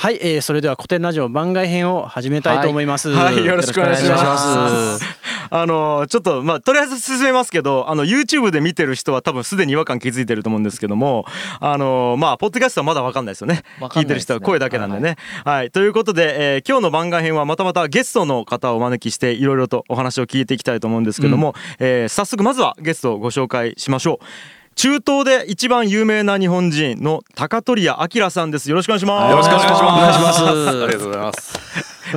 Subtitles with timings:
[0.00, 3.08] はい、えー、それでは古典ラジオ番外編を始めたいと思います。
[3.08, 5.04] はい、はい、よろしくお願いします。
[5.50, 11.24] あのちょっとまあとりあえず進めますけど、あの YouTube で見てる人は多分すでに違和感気づいてると思うんですけども、
[11.58, 13.54] あのまあポッドキャストはまだわかんないですよね。
[13.54, 15.16] ね聞いてる人は声だけなんでね。
[15.44, 24.57] はい、はい、ということで、えー、今日の番外編はまたまたゲストの方をお招きしていろいろとお話を聞いていきたいと思うんですけども、うん、えー、早速まずはゲストをご紹介しましょう。
[24.78, 28.70] 中東で一番有名な日本人の高取屋明さんです。
[28.70, 29.30] よろしくお願いします。
[29.32, 30.44] よろしくお願いします。
[30.44, 31.58] ありがとうございます。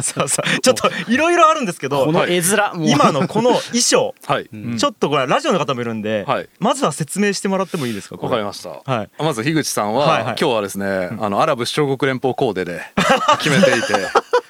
[0.03, 8.15] そうそうちょっといろいろあるんですけどこの絵面今のこの衣装、はい、ちょっとこれラジオの方もいるんで、はい、まずは説明してもらってもいいですか？
[8.15, 12.81] わかりました、はい、まず樋口さんは、はいはい、今日はですねあのアラブ首長国連邦コーデで
[13.41, 13.93] 決めていて。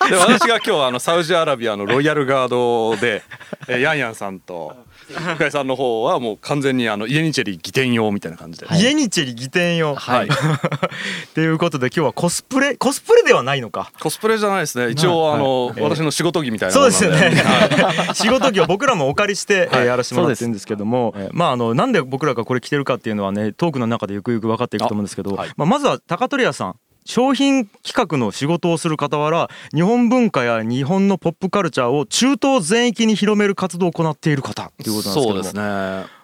[0.10, 3.22] で私が今日あのサウジアラビアのロイヤルガードで、
[3.68, 4.76] えヤンヤンさんと
[5.12, 10.30] 深井さんの方はもう完全にあの家にチェリ義店用みたいな感じで、はい、家にチェリ義店用はい。
[11.34, 13.92] ということで今日はコスプレコスプレではないのか。
[14.00, 14.90] コスプレじゃないですね。
[14.90, 17.34] 一応あの、はい、私の仕事着みたいなそうですよね。
[18.14, 26.76] 仕事着を僕らもお借りして、はい、やらせてもらってるんですけども、まああのなんで僕らがこれ着てるかっていうのはねトークの中でゆくゆく分かっていくと思うんですけど、まあ、まずは高取屋さん
[27.06, 35.62] 商品企画の仕事をする傍ら日本文化や日本のポップカルチャーを中東全域に広める活動を行っている方っていうことなんですけどそうですね、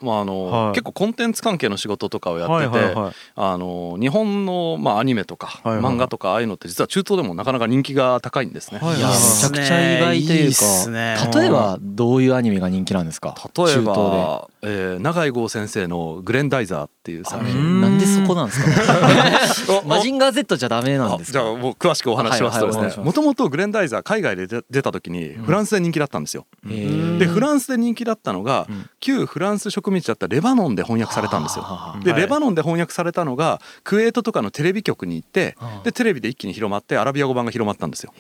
[0.02, 8.80] まああの、はい、結構コンテンツ関係の仕事とかをやってて、はいはいはい、あの日本の、まあ、アニメとか、はいはい、漫画とかああいうのって実は中東でもなかなか人気が高いんですね。
[8.80, 9.02] はいはい、い。
[9.02, 13.36] やめちゃくちゃ意外というか、ね、例えばどういうアニメが人気なんですか？
[13.58, 17.82] 例えば、えー、永井豪先生の「グレンダイザー」っていう作品。
[17.82, 21.44] なんでそこなんですか、 マジンガー Z じゃダメなんですか？
[21.44, 22.68] もう詳しくお話しますと。
[22.68, 26.46] ですねもともとグレンダイザー海外で出た時にフランスで人気だったんですよ。
[26.66, 28.68] でフランスで人気だったのが
[29.00, 31.66] 旧フランス植民地だったレバノンで翻訳されたんですよ。
[32.04, 38.14] でレバノンで翻訳されたのがクウェートとかのテレビ局に行ってでテレビで一気に広まってアラビア語版が広まったんですよ。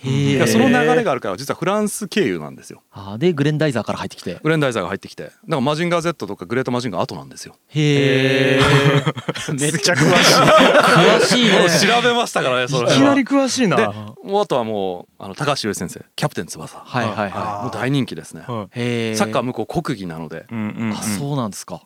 [0.47, 2.81] その流れがあるから実はフランス経由なんですよ。
[3.17, 4.39] でグレンダイザーから入ってきて。
[4.43, 5.23] グレンダイザーが入ってきて。
[5.23, 7.55] だからマジンガー Z とかグレートマジンガー後なんですよ。
[7.69, 8.61] へえ
[9.59, 10.33] めっちゃ詳しい。
[10.37, 11.67] 詳しいね。
[11.95, 14.15] 調べましたからねそれいきなり詳しいな。
[14.23, 16.79] もうあとはもうあの高橋優先生キャプテン翼。
[16.79, 17.63] はいはいはい。
[17.63, 18.43] もう大人気ですね。
[18.45, 20.45] サッカー向こう国技なので。
[20.49, 21.81] あそうなんですか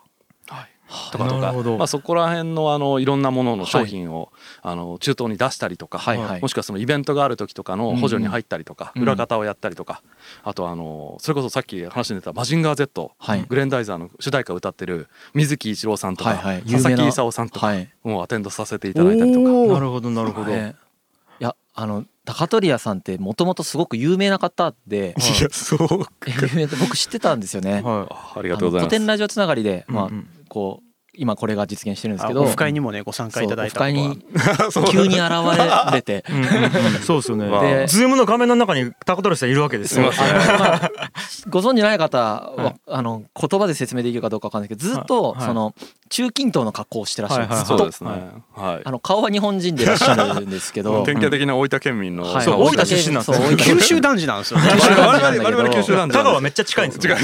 [1.12, 4.32] とかとか、まあ、そこら辺のあのいろんなものの商品を、
[4.62, 6.02] あの中東に出したりとか、
[6.42, 10.02] もしくはそのイベントがある時とかの補助に入ったりとか、裏方をやったりとか、
[10.44, 13.12] あとあのそれこそさっき話に出た「マジンガー Z」
[13.48, 19.74] グレンダイザーの主題歌を歌ってる水木一郎さんとか、佐々木功さんとかもアテンドさせていただいたりとか。
[19.74, 20.52] なるほどなるほど。
[20.52, 25.80] いやあの高取屋さんってもともとすごく有名な方で、 いやそう
[26.80, 27.82] 僕知ってたんですよね。
[27.82, 28.96] はい、ありがとうございます。
[28.96, 30.10] 古典ラジオつながりで、まあ、
[30.52, 34.24] こう今これが実現してるんですけどオフ会にもねご参加いただいたオフ会に
[34.90, 35.32] 急に現
[35.94, 36.24] れて。
[37.04, 37.50] そうですよね。
[37.62, 40.12] でズームの画面の中にタコトロさんいるわけですよ、
[40.60, 40.92] まあ、
[41.50, 45.74] ご存じない方は、あの言葉で説明できるかどうかわかんないけどずっとその
[46.10, 48.10] 中近東の格好をしてらっしゃるんです、そうですね、
[48.56, 51.04] はい、あの顔は日本人でいらっしゃるんですけど。
[51.06, 57.16] 典型的な大分県民の、そう大分出身なんです九州男児なんですよ我々九州男児香川めっちゃ近いんですよ。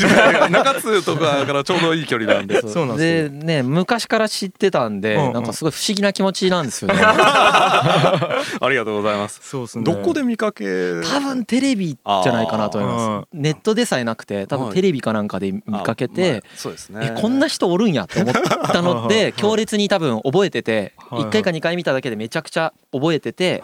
[0.50, 2.62] 中津とかからちょうどいい距離なんで。
[2.62, 7.00] そうなんですでね昔から知ってたんでなんかすごい不思議な気持ちなんですよね。
[7.02, 9.40] ありがとうございます。
[9.44, 9.84] そうですね。
[9.84, 11.02] どこで見かけ？
[11.02, 13.28] 多分テレビじゃないかなと思います。
[13.34, 17.16] ネットでさえなくて多分テレビかなんかで見かけてそうですね。
[17.20, 23.62] こんな人おるんやって思ったので強烈に多分覚えてて1回か2回見ただけでめちゃくちゃ覚えてて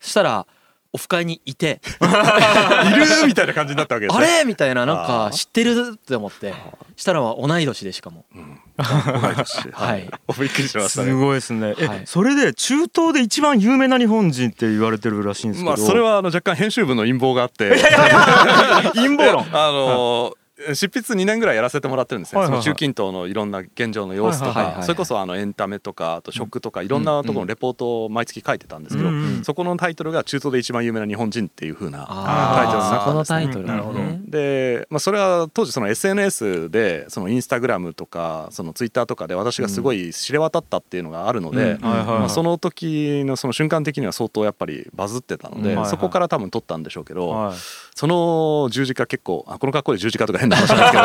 [0.00, 0.46] そしたら
[0.96, 1.82] オフ会にいて。
[2.00, 4.44] いるみたいな感じになったわけですあれ？
[4.46, 6.54] みたいななんか知ってるって思って。
[6.96, 9.70] したらは同い年でしかも、うん、同い年。
[9.72, 10.08] はい。
[10.40, 11.08] びっくりしましたね。
[11.08, 11.74] すごいですね。
[11.78, 15.76] え、それで中東で一番有名な日本人って言われてるらしいんですけど。
[15.76, 17.70] まあそれはあの若干編集部の陰謀があって。
[18.96, 19.46] 陰謀論。
[19.52, 20.34] あの
[20.72, 33.64] 執筆2年ぐらいやらせてもらってるんですね、はいはいはい、その中近東のいろんな現状の様子とか、はいはいはい、それこそあのエンタメとかあと食とかいろんなところのレポートを毎月書いてたんですけど、うんうん、そこのタイトルが中東で一番有名な日本人っていうふうなタイトルになったんですね。
[33.64, 47.52] なるほどで、まあ、それは当時その SNS でそのインスタグラムとかそのツイッターとかで私がすごい知れ渡ったっていうのがあるので、まあ、その時のその瞬間的には相当やっぱりバズってたので、そこから多分撮ったんでしょうけど、
[47.96, 51.04] その十字架結構あこの格好で十字架とか変な話なんですけど。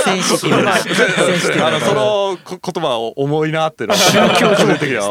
[0.04, 0.72] センシティブな。
[0.74, 1.80] センシティブな。
[1.80, 5.02] その言葉を重いなって宗教上的には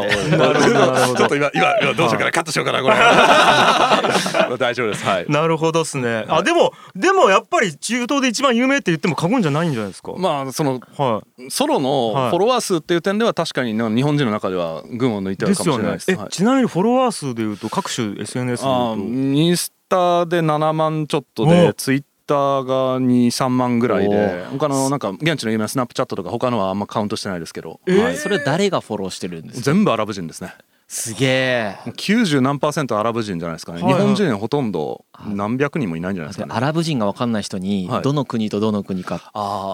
[1.16, 2.32] ちょっと今今今どうしようかな。
[2.32, 2.96] カットしようかなこれ。
[4.58, 5.06] 大丈夫です。
[5.06, 5.26] はい。
[5.30, 6.26] なるほどですね。
[6.28, 10.14] あでもでもやっぱり中東で一番有名って言っても過言じゃないんじゃないですか？
[10.18, 16.08] まあその、はい、ソロのフォロワー数っていう点では確かに日本人の中では群を抜いてるかもしれないです。
[16.08, 18.96] ですね、ちなみにフォロワー数でいうと各種 SNS でいうと。
[18.98, 29.66] インスタで7万ちょっとでツイッターが23万ぐらいで他のなんか現地の有名なスナップチャットとか他のはあんまカウントしてないですけど、えー、はい、それ誰がフォローしてるんですか？
[29.66, 30.54] 全部アラブ人ですね。
[30.94, 31.78] すげえ。
[31.86, 39.20] 90何パーセントアラブ人じゃないですかね、はいはい、日本人ほとんど何百人もいないんじゃないですか、ね、アラブ人が分かんない人にどの国とどの国かっ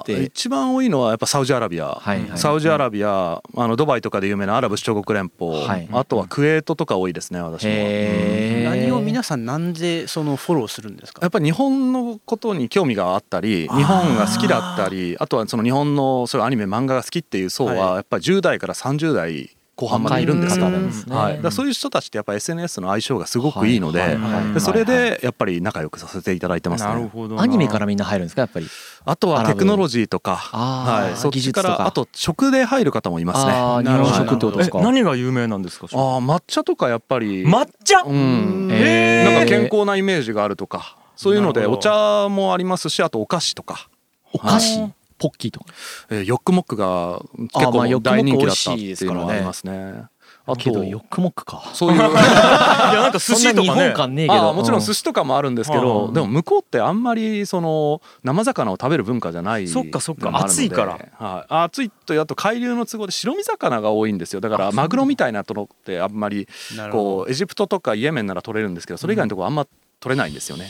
[0.06, 11.22] て、はい、一番多いのはやっぱサウジアラビア、はいはい、サウジアラビアあのドバイとかで有名なアラブ首長国連邦、はい、あとはクウェートとか多いですね私は、何を皆さんなんでそのフォローするんですか？
[11.22, 20.50] やっぱり日本のことに興味があったり日本が好きだったりあとはその日本のそういうアニメ漫画が好きっていう層はやっぱり10代から30代後半までいるんで。
[20.50, 24.18] すよ、ね、はい、だそういう人たちってやっぱ SNS の相性がすごくいいので
[24.54, 26.90] でそれでやっぱり仲良くさせていただいてますね。
[26.90, 27.40] なるほど。
[27.40, 28.68] アニメからみんな入るんですかやっぱり？
[29.06, 33.54] あとはテクノロジーとかはい、そっちからあと食で入る方もいますね。
[33.90, 34.82] 日本食ってことですか？
[34.82, 37.46] 何が有名なんですかあ抹茶とかやっぱり。
[37.46, 43.88] 抹茶、うん、なんか健康なイメージがあるとかそういうのでお茶もありますしあとお菓子とか。
[44.32, 45.66] お菓子、ポッキーとか、
[46.10, 47.22] えー、ヨックモックが
[47.54, 50.06] 結構大人気だったっていうのはありますね。
[50.52, 51.70] あけどヨックモックか。
[51.74, 51.98] そういう。
[52.00, 53.94] いやなんか寿司とかね。
[53.94, 54.54] かねえけど。
[54.54, 60.32] もちろん寿司とかもあるんですけど、うん、でも向こうってあんまりその生魚を食べる文化じゃないそっかそっか。
[60.34, 64.42] 暑いから、はい、暑いとあと海流の都合で白身魚が多いんですよ。
[64.42, 66.48] だからマグロみたいなとこってあんまり
[66.92, 69.68] こうエジプトとかイエメンなら取れるんですけどそれ以外のとこあんま
[70.00, 70.70] 取れないんですよね。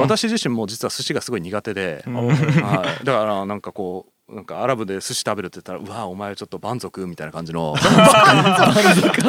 [0.00, 7.74] 私自身も実は寿司がすごい苦手で、はい、だからなんかこうなんかアラブで寿司食べるって言ったらうわお前ちょっと蛮族みたいな感じの。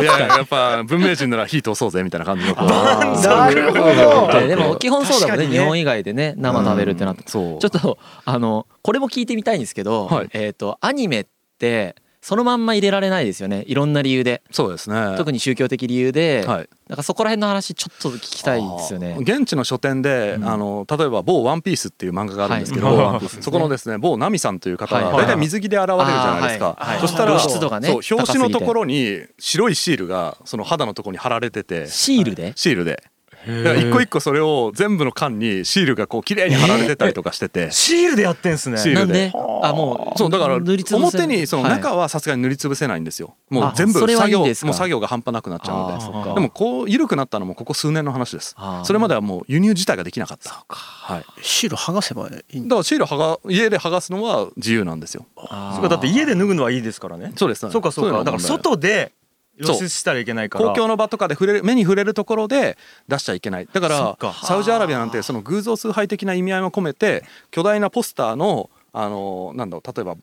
[0.02, 2.54] いややっぱ文明人なら火通そうぜみたいな感じの。
[2.56, 4.48] なるほど。
[4.48, 5.48] でも基本そうだもんね。
[5.48, 11.25] 日本以外でね生食べるってなって、ちょっとあのこれも聞いてみたいんですけど、はい、えっ、とアニメっ
[11.58, 13.64] てそのまんま入れられないですよね。
[13.66, 14.44] いろんな理由で。
[14.52, 15.16] そうですね。
[15.18, 19.18] 特に宗教的理由で、はい、なんかそこら辺の話ちょっと聞きたいですよね。
[19.20, 27.88] 現地の書店で、うん、あの例えば某ワンピースっていう漫画があるんですけど、はい、 そこのですね某ナミさんという方が大体水着で現れるじゃないですか、そしたら湿度がね。
[27.88, 31.88] そう表紙のところに白いシールがその肌のところに貼られてて。
[31.88, 32.54] シールで？
[32.56, 33.04] シールで
[33.46, 37.72] 一個一個それを全部の缶にシールがこう綺麗に貼られてたりとかしてて。
[37.72, 38.78] シールでやってんすね。
[38.78, 39.32] シールで。
[39.34, 39.74] あ。
[39.74, 43.36] もうそうだから表にその中はさすがに塗りつぶせないんですよ。
[43.50, 46.34] もう全部作業もう作業が半端なくなっちゃうので。
[46.36, 48.56] でもこう緩くなったのもここ数年の話です。
[48.84, 50.64] それまではもう輸入自体ができなかった。
[50.68, 51.26] はい。
[51.42, 52.70] シール剥がせばいいだ。
[52.70, 55.26] からシール剥が家で剥がすのは自由なんですよ。
[55.36, 57.34] そうかだって家で脱ぐのはいいですからね。
[57.36, 58.20] そうですそうかそうか。
[58.20, 59.12] だから外で
[59.59, 60.65] 露出したらいけないから。
[60.65, 62.77] 公共の場とかで触れる目に触れるところで
[63.07, 63.68] 出しちゃいけない。
[63.71, 70.15] だからサウジアラビアなんてその偶像崇拝的な意味合いも込めて巨大なポスターのあのなんだろう例えば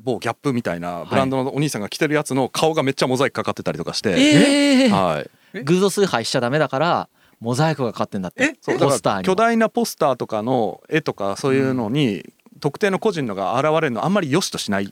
[0.00, 5.20] 某ギャップみたいなブランドのお兄さんが着てるやつの顔がめっちゃモザイクかかってたりとかして、えー、は
[5.54, 7.08] い、偶像崇拝しちゃダメだから
[7.40, 8.56] モザイクがかかってんだって。
[8.60, 8.78] そう。
[8.78, 12.24] ポスターに巨大なポスターとかの絵とかそういうのに
[12.60, 14.90] 特定の個人のが現れるのあんまり良しとしない。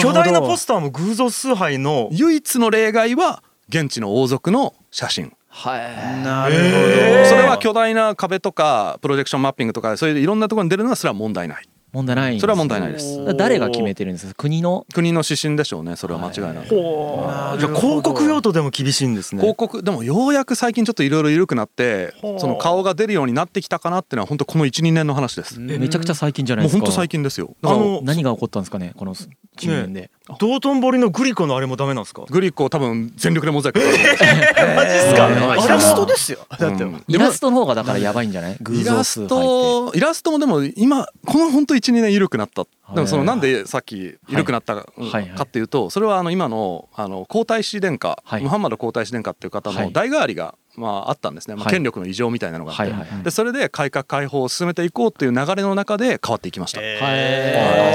[0.00, 5.32] 巨大なポスターも偶像崇拝の唯一の例外は現地の王族の写真。
[5.48, 7.26] はいなるほど。
[7.28, 13.34] それは巨大な壁とかプロジェクションマッピングとかそういういろんなところに出るのはそれは問題ない問題ないそれは問題ないです。
[13.36, 14.34] 誰が決めてるんですか？
[14.34, 14.84] 国の？
[14.92, 15.94] 国の指針でしょうね。
[15.96, 19.40] それは間違いない、じゃあ広告用途でも厳しいんですね。
[19.40, 25.60] 広告でもようやく最近ちょっといろいろ緩くなってその顔が出るようになってきたかなっていうのは本当この12年の話です。
[25.60, 26.78] めちゃくちゃ最近じゃないですか。
[26.78, 27.54] もう本当最近ですよ。
[27.62, 28.92] あの何が起こったんですかね？
[28.96, 29.28] この1
[29.68, 30.10] 年で、
[30.40, 32.24] 道頓堀のグリコのあれもダメなんですか？
[32.28, 35.30] グリコ多分全力でモザイク マジっすか？
[35.64, 36.38] イラストですよ。
[36.58, 36.84] だって。
[37.08, 38.56] イラストの方がだからやばいんじゃない？
[38.70, 42.66] イラストイラストもでも今この本当12年緩くなった。
[42.94, 44.86] でもそのなんでさっき緩くなったか
[45.42, 56.80] っていうとそれはあの今のあの皇太子殿下ムハンマド皇太子殿下っていう方の代替わりがまああったんですね、まあ、権力の異常みたいなのがあって、でそれで改革開放を進めていこうっていう流れの中で変わっていきました。
[56.80, 57.02] はい、じ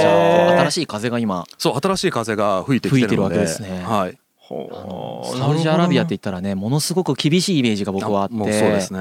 [0.05, 1.45] ゃあ新しい風が今。
[1.57, 3.07] そう新しい風が吹いてきてるので。
[3.07, 3.83] 吹いてるわけですね。
[3.83, 4.17] はい。
[5.37, 8.35] サウジアラビアって言ったらねものすごく厳しいイメージが僕はあって。
[8.35, 8.99] そうですね。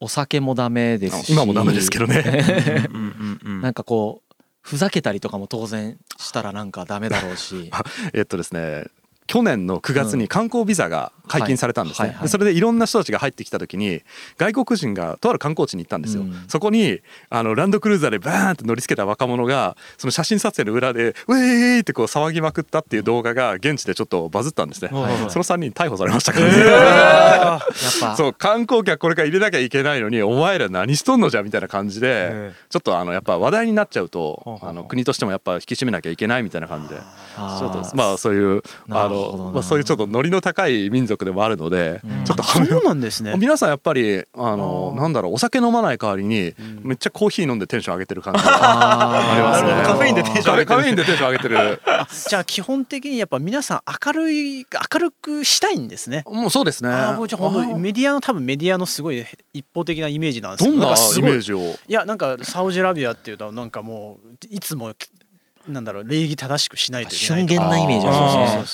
[0.00, 1.32] お酒もダメですし。
[1.32, 2.22] 今もダメですけどね
[3.60, 7.70] なんかこうふざけたりとかも当然したらなんかダメだろうし。
[8.12, 8.86] えっとですね
[9.26, 14.02] 去年の9月に観光ビザが解禁されたんですね、それでいろんな人たちが入ってきた時に
[14.36, 37.00] 外国人がとある観光地に行ったんですよ、うん、そこにあのランドクルーザーでバーンって乗りつけた若者がその写真撮影の裏で「ウェーイ!」ってこう騒ぎまくったっていう動画が現地でちょっとバズったんですね、はい、その3人逮捕されましたからね、えー、 そう観光客これから入れなきゃいけないのにお前ら何しとんのじゃみたいな感じでちょっとあのやっぱ話題になっちゃうとあの国としてもやっぱ引き締めなきゃいけないみたいな感じで。
[37.38, 43.34] ちょっとまあそういうあのまあそういうちょっとノリの高い民族でもあるのでちょっとそうなんですね。
[43.36, 49.82] 皆さんやっぱりあのなんだろうお酒飲まない代わりにめっちゃコーヒー飲んでテンション上げてる感じが ありますね。
[49.84, 50.66] カフェインでテンション上げてる。
[50.66, 51.82] カフェインでテンション上げてる。
[52.28, 54.58] じゃあ基本的にやっぱ皆さん明るい
[54.92, 56.24] 明るくしたいんですね。
[56.26, 56.90] もうそうですね。
[56.90, 60.76] あじゃ本当メディアの多分メディアのすごい一方的なイメージなんですけど。
[60.76, 61.58] どんなイメージを？
[61.88, 64.92] いやなんかサウジアラビアっていうとなんかもういつも
[65.68, 68.00] なんだろう礼儀正しくしないといけない瞬間なイメー。
[68.00, 68.06] ジ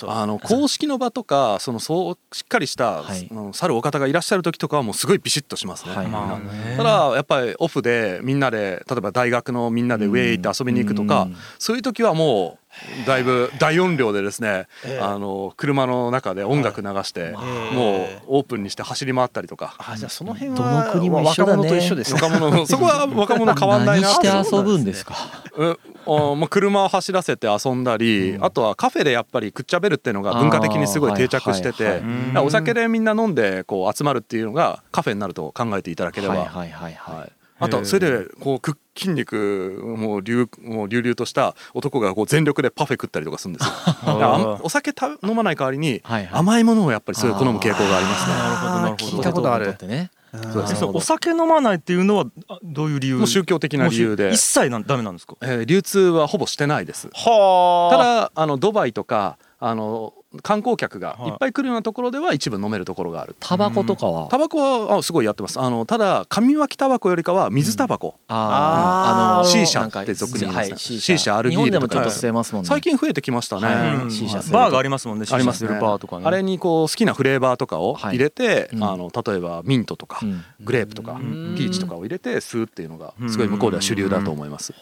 [0.06, 5.94] ああの公式の場とかそのそうしっかりした、はい、去るお方がいらっしゃる時とかはもうすごいビシッとしますね。
[5.94, 12.63] はい、ただやっぱりオフでみんなで例えば大学のみんなでウェイって遊びに行くとか、そういう時はもう
[13.06, 25.14] だいぶ大音量でですね、えー、あの車の中で音楽流して、はい、もうオープンにして走り回ったりとか、あじゃあその辺はどの国も一緒だ、ね、若者と一緒です、若者 そこは若者変わんないなして遊ぶんですか？
[25.56, 25.78] う
[26.36, 32.02] まあ、車を走らせて遊んだり、うん、あとはカフェでやっぱりくっちゃべるっていうのが文化的にすごい定着してて、
[32.38, 36.34] お酒でみんな飲んでこう集まるっていうのがカフェになると考えていただければ。
[36.34, 37.32] はいはいはいはい、はい。
[37.60, 38.60] あとそれでこう
[38.96, 44.58] 筋肉もう流もう流々とした男がこう全力でパフェ食ったりとかするんですよ。
[44.62, 48.36] お酒た飲まない代わりに甘いものをやっぱりそういう好む傾向がありますね。
[48.36, 49.04] なるほどなるほど。
[49.06, 49.76] 聞いたことある。
[49.82, 50.10] ね。
[50.92, 52.24] お酒飲まないっていうのは
[52.64, 53.24] どういう理由？
[53.26, 55.36] 宗教的な理由で一切なダメなんですか？
[55.42, 57.08] えー、流通はほぼしてないです。
[57.14, 61.30] はただあのドバイとかあの観光客がい。
[61.30, 63.36] っぱい来るようなところでは一部飲めるところがある。
[63.40, 64.28] タバコとかは？
[64.28, 65.60] タバコはあすごいやってます。
[65.60, 72.68] あのただ紙巻きタバコよりかは水タバコ、うん、ああ C 社って俗に言いますね、はい、C 社 RD 日本でもちょっと吸えますもんね。
[72.68, 75.78] 最近増えてきましたね、バーがありますもんねありますね。
[75.80, 76.26] バーとかね。
[76.26, 84.72] あれにこう好きなフレーバーとかを入れて、はい、あの例えばミントとか、うん、グレープとか、ピーチとかを入れて吸うっていうのがすごい向こうでは主流だと思います、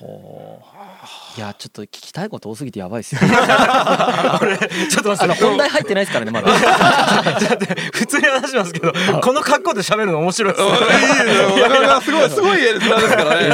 [1.36, 3.20] いやちょっと聞きたいこと多すぎてやばいっすよ。
[3.24, 6.52] ちょっと待って本題入ってないですからねまだ。
[7.92, 10.64] 普通に話しますけどこの格好で喋るの面白いです
[12.04, 13.46] すごいすごい絵面ですからね。
[13.46, 13.48] い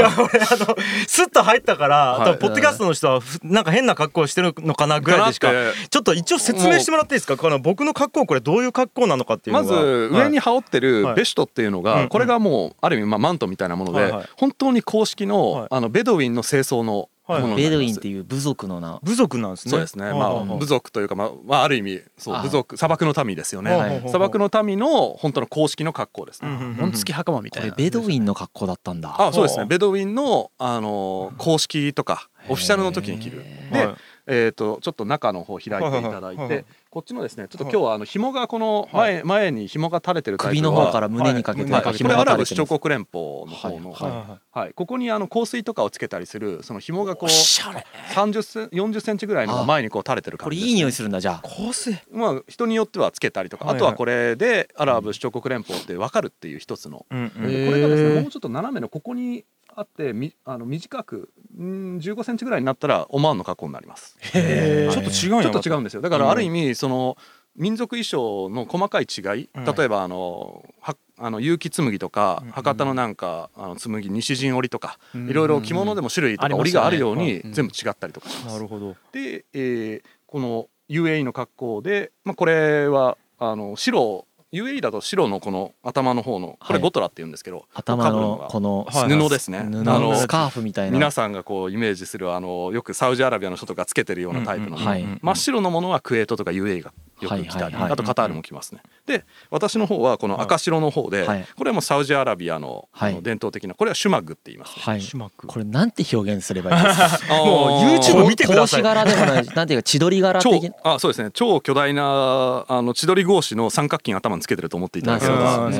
[0.00, 5.50] や俺あのスッと入ったから多分ポッドキャストの人はなんか変な格好してるのかなぐらいでしか
[5.90, 7.36] ちょっと一応説明してもらっていいですか？
[7.36, 19.00] この僕の格好これどういう格好なのかっていうまず上に羽織ってるベシュトっていうのがこれがもうある意味まあマントみたいなもので本当に公式のあのベドウィンの清掃のはい、ベドウィンっていう部族の名。
[19.02, 19.70] 部族なんですね。
[19.70, 26.48] そうですね、まあ、部族というか、まあ、まあ、ある意味そう部族砂漠の民ですよね、はい、砂漠の民の本当の公式の格好ですね。
[26.48, 27.74] 紋付き袴みたいな。
[27.74, 29.14] ベドウィンの格好だったんだ。
[29.18, 29.64] あそうですね。
[29.64, 33.38] ベドウィンの、あの公式とかオフィシャルの時に着る。
[33.72, 33.94] で、
[34.26, 36.64] えーと、ちょっと中の方開いていただいて、
[36.94, 44.60] こっちのですねちょっと今日はあの紐がこの前,、前に紐が垂れてるタイプ首の方から胸にかけて、はい、これアラブ首長国連邦の方の、はい。
[44.60, 44.74] はい。
[44.74, 51.48] ここにあの香水とかをつけたりするその紐がこう30セン40センチぐらいのが前にこう垂れてる感じ、ね、これいい匂いするんだじゃあ。
[51.48, 51.98] 香水。
[52.12, 59.44] まあ人によってはつけたりとか、あとはこれでアラブ首長国連邦って分かるっていう一つの、これがですねもうちょっと斜めのここに
[59.76, 64.16] あってみあの短くうん15センチぐらいになったらオマーンの格好になります。
[64.20, 66.02] へちょっと違うちょっと違うんですよ。
[66.02, 67.16] だからある意味その
[67.56, 78.54] 民族衣装の細かい違い、例えばあのはあの結城紬とか博多のなんかあの紬西陣織とかいろいろ着物でも種類とか織りがあるように全部違ったりとかします。
[78.54, 78.96] なるほど。
[79.12, 90.92] で、えー、この UAE の格好で、まあ、これはあの白 UAE だと白のこの頭の方のこれゴトラって言うんですけど、頭のこの布ですね、布のスカーフみたいな。
[90.92, 98.80] 皆さんがこうイメージするあのよくサウジアラビアの人とかつけてるようなタイプの、真っ白のものはクエートとか UAE がよく来たり、あとカタールも来ますね。
[99.06, 102.88] で私の方はこの赤白の方で、これもサウジアラビアの,、
[103.22, 105.02] 伝統的なこれはシュマグって言います、はい、
[105.46, 107.34] これなんて表現すればいいですか？
[107.44, 108.82] もう YouTube 見てください。
[108.84, 111.30] 柄でもないなんていうか千鳥柄的あそうですね。
[111.32, 115.70] 超巨大なあの千鳥格子の三角筋頭につけてると思っていただければ。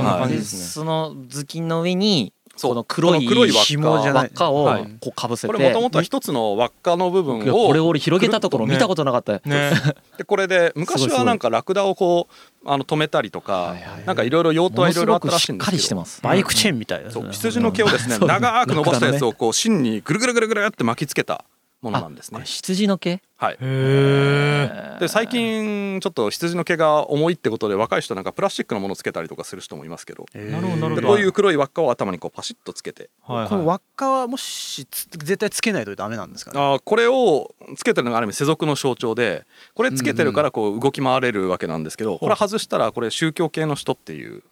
[0.43, 4.23] その頭巾の上にこの黒い紐じゃない。
[4.25, 4.65] 輪っかを
[5.01, 5.53] こうかぶせて。
[5.53, 9.73] これもともとは一つの輪っかの部分をこれ俺広げたところ見たことなかった、ね、
[10.19, 13.75] でこれで昔はなんかラクダをこうあの止めたりとか
[14.07, 16.05] なんかいろいろ用途はいろいろあったらしいんですけど。
[16.23, 21.45] バイクチェーンみたいな羊の毛をですね長く伸ばしたやつをこう芯にぐるぐるぐるぐるって巻きつけた
[21.83, 22.41] ものなんですね。
[22.45, 23.21] 羊の毛？
[23.45, 25.01] はい。
[25.01, 30.27] で最近ちょっと羊の毛が重いってことで若い人なんかプラスチックのものをつけたりとかする人もいますけど。
[30.35, 31.09] なるほどなるほど。
[31.09, 36.61] こういう黒い輪っかを頭にこうパシッとつけて、はいはい、この輪っかはもし絶対つけないとダメなんですかね？
[36.61, 44.43] あこれをつけてるのがある意味世俗の象徴でこれつけてるからこう動き回れるわけなんですけど、これ外したらこれ宗教系の人っていう。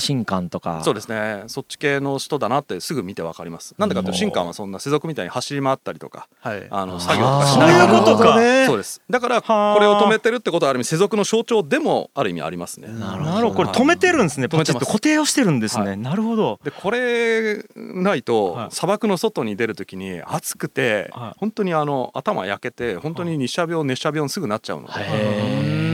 [0.00, 0.82] 神官とか。
[0.84, 1.42] そうですね。
[1.48, 3.74] そっち系の人だなってすぐ見てわかります。
[3.76, 8.34] なんでかって神官はそんな世俗みたいに走り回ったりとか、はい、あの作業とかしないそういうことか。
[8.66, 9.00] そうです。
[9.08, 12.88] だからこれを止めてるってことはある意味世俗の象徴でもある意味ありますね。
[12.88, 13.52] なるほど。
[13.52, 14.46] これ止めてるんですね。
[14.46, 16.60] 止めて固定をしてるんですね、はい、なるほど。
[16.64, 25.89] でこれないと砂漠の外に出る時に暑くて、はい、本当にあの頭焼けて本当に日射病熱射病にすぐなっちゃうので。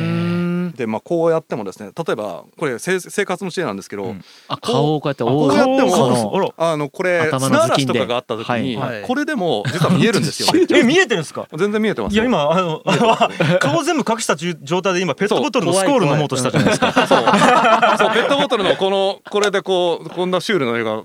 [0.77, 10.49] でまあこうやってもですね例えばこれ生活の知恵なんですけど、うん、あ顔をこうやってこうやってもあのこれ砂嵐とかがあった時に、はい、これでも実は見えるんですよ。
[10.77, 11.47] え見えてるんですか？
[11.57, 12.15] 全然見えてます。
[12.15, 12.83] いや今あの
[13.61, 16.93] 顔全部隠した状態で今ペットボトルのスコール飲もうとしたじゃないですか。
[16.93, 21.03] そうそうペットボトルのこのこれでこうこんなシュールの絵が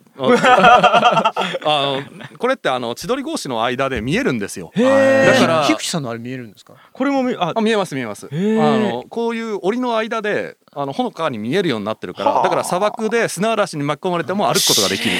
[1.64, 4.72] あのこれってあの千鳥格子の間で見えるんですよ。
[4.76, 4.82] だ
[5.40, 6.74] から菊池さんのあれ見えるんですか？
[6.92, 8.28] これもあ見えます見えます。
[8.32, 15.12] あのこういう檻の間であのほのかに見えるようになってるからだから砂漠で砂嵐に巻き込まれても歩くことができる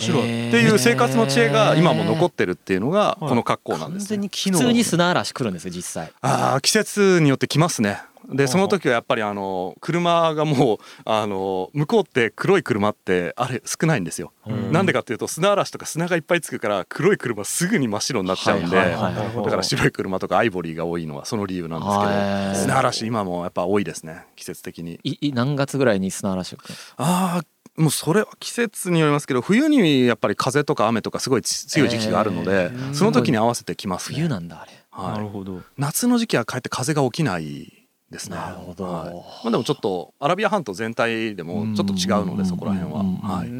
[0.00, 0.48] 面白い。
[0.48, 6.12] っていう生活の知恵が今も残ってるっていうのがこの格好なんです、ね、普通に砂嵐来るんですよ実際。
[6.22, 8.00] ああ季節によって来ますね。
[8.28, 14.32] でその時はやっぱりあの車がもうあの向こうって黒い車ってあれ少ないんですよ。
[14.70, 25.00] なんでかっていうと砂嵐とか砂がいっぱいつくから黒い車すぐに真っ白になっちゃうんでだから白い車とかアイボリーが多いのはその理由なんですけど砂嵐今もやっぱ多いですね季節的に。
[25.02, 26.56] い何月ぐらいに砂嵐
[26.96, 27.42] ああ
[27.80, 35.62] もうそれは季節によりますけど冬にやっぱり風とか雨とかすごい強い時期があるので、その時に合わせてきます、ね、冬なんだあれ、はい、なるほど。
[35.78, 37.79] 夏の時期はかえって風が起きない
[38.10, 38.36] ですね。
[38.36, 38.84] なるほど。
[38.84, 43.04] はい、まあでもちょっとアラビア半島全体でもちょっと違うのでそこら辺は。
[43.22, 43.50] はい。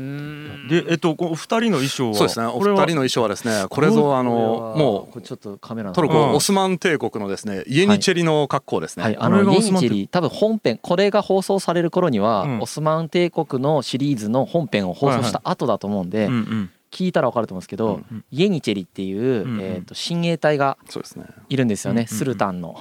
[0.69, 2.15] でえっとお二人の衣装は？
[2.15, 2.47] そうですね。
[2.47, 4.31] お二人の衣装はですねこれぞあの
[4.77, 9.05] もうちょっとカメラトルコオスマン帝国のですねイエニチェリの格好ですね。
[9.05, 9.17] はい。
[9.17, 16.29] あのイエニチェリ多分本編これが放送される頃にはオスマン帝国のシリーズの本編を放送した後だと思うんで。
[16.91, 18.01] 聞いたら分かると思うんですけど、
[18.33, 20.77] イエニチェリっていう、えー、と親衛隊が
[21.49, 22.81] いるんですよね、スルタンの。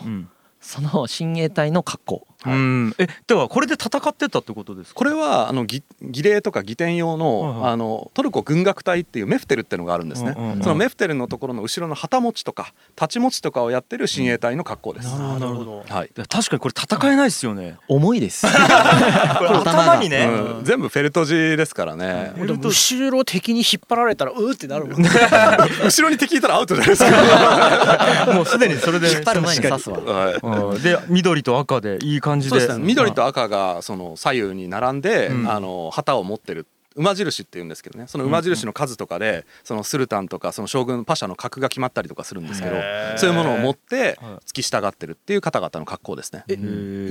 [0.59, 2.27] その親衛隊の格好。
[2.43, 2.96] はい、うん。
[2.98, 17.78] えではこれで戦ってたってことですこれはあの儀儀礼とか儀典用のはいはい、あのトルコ軍楽隊っていうメフテルっていうのがあるんですね、うんうんうん、そのメフテルのところの後ろの旗持ちとか太刀持ちとかをやってる親衛隊の格好です、なるほど、はい、確かにこれ戦えないですよね。
[17.88, 18.45] 重いです。
[18.47, 25.10] 頭にね、うん、全部フェルト地ですからね、うん、後ろ敵に引っ張られたらうーってなるもんね。
[25.84, 32.67] 後ろに敵いたらアウトじゃないですか もうすでにそれで引っ張る前に刺すわ、はい、で緑と赤でいい感じで。
[32.77, 38.06] 緑と赤がその左右に並んで、あの旗を持ってる馬印って言うんですけどね。
[38.08, 42.75] その馬印の数とかでそのスルタンとかその将軍パシャの格が決まったりとかするんですけど
[43.17, 46.43] そういうものを持って付き従ってるっていう方々の格好ですね。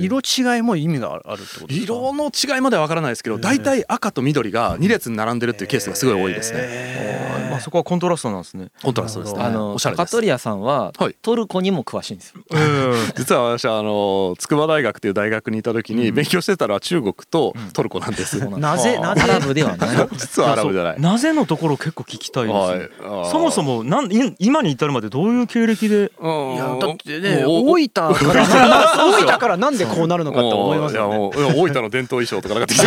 [0.00, 7.48] 色違いも意味があるってこと色の違いまでは分からないですけど大体赤と緑が2列に並んでるっていうケースがすごい多いですね。
[7.50, 8.68] まあそこはコントラストなんですね。
[8.82, 9.42] コントラストですね。
[9.42, 10.06] あのおしゃれです。
[10.06, 12.42] カトリアさんはトルコにも詳しいんですよ。
[13.16, 18.38] 実は私はあの筑波大学っていう大学にいた時に勉強してたら中国とトルコなんです。
[18.48, 19.22] なぜなぜ？
[19.22, 19.76] アラブでは
[20.16, 21.00] 実はアラブじゃない。
[21.00, 25.96] なぜのところ結構聞きたいです、はい、そもそもなん今に至るまでどういう経歴で？
[25.96, 28.00] いやだってね大分か
[28.32, 28.48] ら。
[28.98, 31.16] 大分からなんでこうなるのかと思いますよね。
[31.54, 32.86] 大分の伝統衣装とかなんかってきて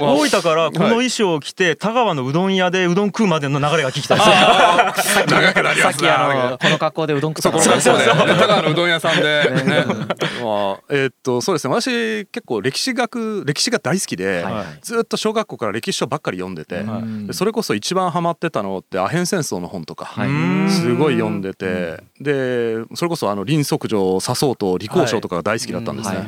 [0.00, 6.10] 大分からこの衣装を着て田川のうどん屋でうどん食うまでの流れが聞きたいです長くなりますね
[6.60, 9.84] この格好でうどん食ったそうね田川のうどん屋さんでね。
[10.42, 11.74] まあえっとそうですね。
[11.74, 14.44] 私結構歴史学歴史が大好きで
[14.82, 16.84] ずっと小学校から歴史書ばっかり読んでて、
[17.32, 20.14] それこそ一番ハマってたのってアヘン戦争の本とか、
[20.68, 26.24] すごい読んでて、でそれこそあの林則上笹生と李光章とかが大好きだったんですね。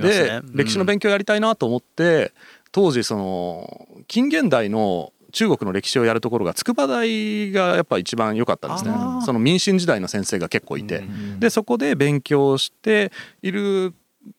[0.00, 2.32] で歴史の勉強やりたいなと思って
[2.72, 8.92] 当時その近現代の中国の歴史をやるところが筑波大がやっぱ一番良かったですね。
[9.26, 11.02] その民進時代の先生が結構いて、
[11.38, 13.10] でそこで勉強して
[13.42, 13.92] いる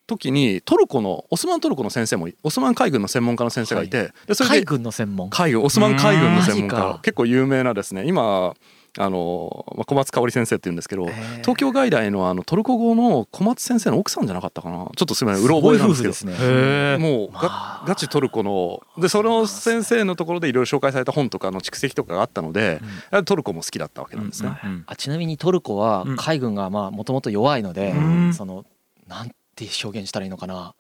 [0.08, 5.30] 時にトルコのオスマントルコの先生もオスマン海軍の専門家の先生がいて、はい、でそれで海軍の専門。
[5.30, 7.00] 海軍オスマン海軍の専門家。
[7.02, 8.54] 結構有名なですね今
[8.98, 11.06] あの、まあ、小松香織先生って言うんですけど
[11.42, 14.78] 東京外大のあのトルコ語の小松先生の奥さんじゃなかったかな。
[14.78, 16.32] ちょっとすみませんうろ覚えなんですけど。
[16.32, 24.58] ね、もうがガチトルコのでその先生のところでいろいろ紹介された本とかの蓄積とかがあったので、うん、トルコも好きだったわけなんですね。
[24.64, 24.70] うん。
[24.70, 27.94] うん、あちなみにトルコは海軍がまあもともと弱いので、
[28.34, 28.66] その
[29.08, 30.76] なんて表現したらいいのかな。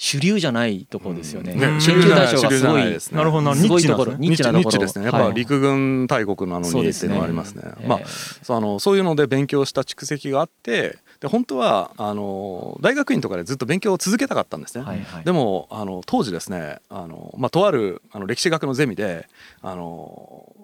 [0.00, 1.54] 主流じゃないところですよね。
[1.54, 2.82] 研究対象がすごい、
[3.18, 4.78] なるほど、すごいところ、ニッチなところ。
[4.78, 5.06] ですね。
[5.06, 7.64] やっぱ陸軍大国なのにっていうのはありますね。
[7.84, 14.84] まあ、あのそういうので勉強した蓄積があって、で本当はあの大学院とかでずっと勉強を続けたかったんですね。
[15.24, 19.26] でもあの当時ですね、あのまあとあるあの歴史学のゼミで、
[19.62, 20.54] あの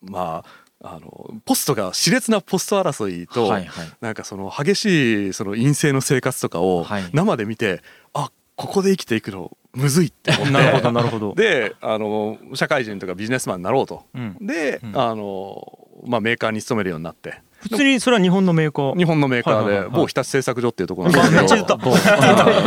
[0.00, 0.65] まあ。
[0.88, 7.80] あのポストが熾烈なポスト争いと、はいはい、なんかその激しいその陰性の生活とかを生で見て、はい、
[8.14, 10.52] あここで生きていくのむずいって思って。
[10.52, 11.34] なるほどなるほど。
[11.34, 17.40] であの社会人とかビジネスマンになろうと、うん、で、うん、あのまあ、メーカーに勤めるようになって。
[17.58, 18.96] 普通にそれは日本のメーカー？
[18.96, 21.48] 日本のメーカーで某日立製作所っていうところなんで。
[21.48, 21.78] すけど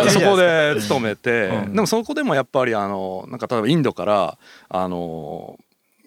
[0.10, 5.58] そこで勤めて、うん、でもそこでもやっぱりあのなんか例えばインドからあの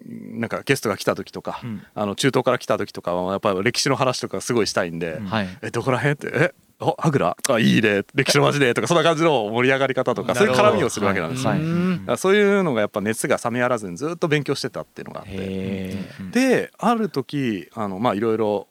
[0.05, 5.29] なんかゲストが来た時とか、うん、あの中東から来た時とかはやっぱり歴史の話とかすごいしたいんで「うん、
[5.61, 7.37] えどこら辺?」って「えおアグラ？
[7.49, 8.03] あいいね。
[8.13, 8.73] 歴史の街で。
[8.73, 11.45] とかそんな感じの盛り上がり方とかそういう絡みをするわけなんです。
[11.45, 15.97] よ、はい、そういうのがやっぱ熱が冷めやらずにずっと勉強してたっていうのがあって。
[16.31, 18.67] である時あのまあいろいろ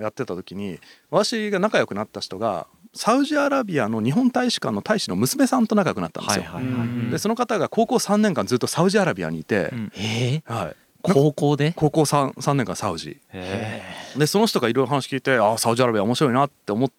[0.00, 6.44] やってた時に私が仲良くなった人がサウジアラビアの日本大使館の大使の娘さんと仲良くなったんですよ。
[7.10, 9.72] でその方が高校3年間ずっとサウジアラビアにいて、
[10.44, 11.72] はい、高校で？
[11.74, 13.18] 高校 3, 3年間サウジ。
[14.16, 16.90] でその人がいろいろ話聞いてああサウジアラビア面白いなって思っ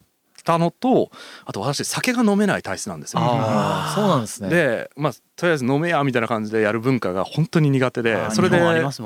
[0.44, 1.10] たのと
[1.44, 3.20] あと私酒が飲めない体質なんですよ。
[3.22, 4.48] あそうなんですね。
[4.50, 8.60] でまあとりあえず飲めやみたいな感じでやる文化が本当に苦手でそれで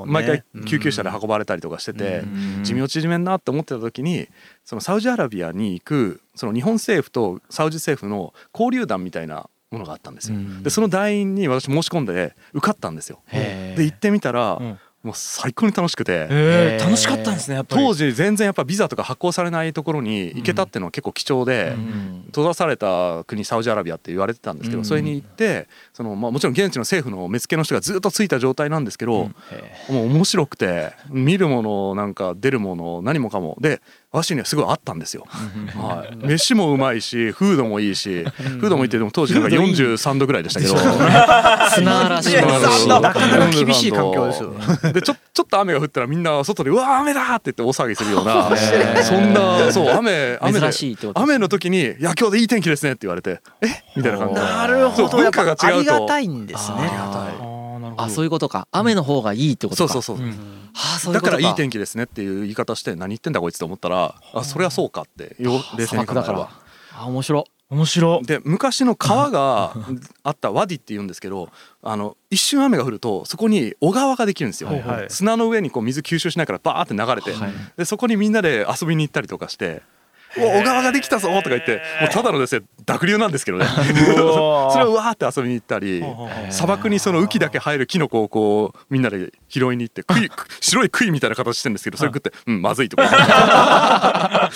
[0.05, 2.24] 毎回救急車で運ばれたりとかしてて
[2.64, 4.29] 寿命縮めんなって思ってた時に
[4.64, 10.38] そのサウジアラビアに行くその日本政府とサウジ政府の交流団みたいなものがあったんですよ。
[10.62, 13.20] でその団員に私申し込んで受かったんですよ。
[13.31, 14.61] で行ってみたら、
[15.02, 21.76] もう最高に楽しくて、えー、楽しかったんですね当時全然やっぱビザとか発行されないところに行けたっていうのは結構貴重で、
[22.26, 29.30] 閉ざされた国サウジアラビアって言われてたんですけど、それに行ってその、まあ、もちろん現地の政府の目付けの人がずっとついた状態なんですけど、
[29.88, 33.56] もう面白くて見るものなんか出るもの何もかも。
[33.61, 33.80] で
[34.11, 35.27] 私にはすごいあったんですよ。
[35.29, 40.77] はい、飯もうまいしフードもいいしフードもいいってでも当時なんか43度ぐらいでしたけど。
[41.75, 42.31] 砂嵐
[43.64, 43.88] 厳し。
[43.88, 44.55] い環境ですよ。
[44.92, 48.51] でちょちょっと雨が降ったらみんな外で「うわ雨だ!」って言って大騒ぎするような
[49.03, 50.68] そんなそう雨雨で
[51.14, 53.66] 雨の時に「いや今日でいい天気ですね」って言われて「え？
[53.97, 54.35] みたいな感じ。
[54.35, 55.16] なるほど。
[55.16, 56.77] 文化が違うとありがたいんですね。
[56.79, 57.59] ありがたい
[57.99, 58.68] あそういうことか。
[58.71, 59.92] 雨の方がいいってことか。
[59.92, 63.97] そうそうそう,、はあ、だからいい天気ですねっていう言い方して何言ってんだこいつと思ったら
[64.34, 66.50] あそれはそうかって冷静に考えれば
[66.98, 67.44] あ面白。
[67.70, 68.22] 面白。
[68.22, 69.74] で昔の川が
[70.22, 71.50] あったワディって言うんですけど
[71.82, 79.82] あの一瞬雨が降るとそこに小川ができるんですよ、はいはい、砂の上にこう水吸収しないからバーって流れて、はい、でそこにみんなで遊びに行ったりとかして
[80.46, 83.66] 小川ができたぞとか言ってもうただのですね濁流なんですけどね。
[84.07, 86.05] それをわーって遊びに行ったり
[86.51, 93.09] 砂漠にその雨季だけ生えるキノコをこうみんなで拾いに行って 杭白い杭みたいな形してるんですけどそれ食ってうんまずいとか。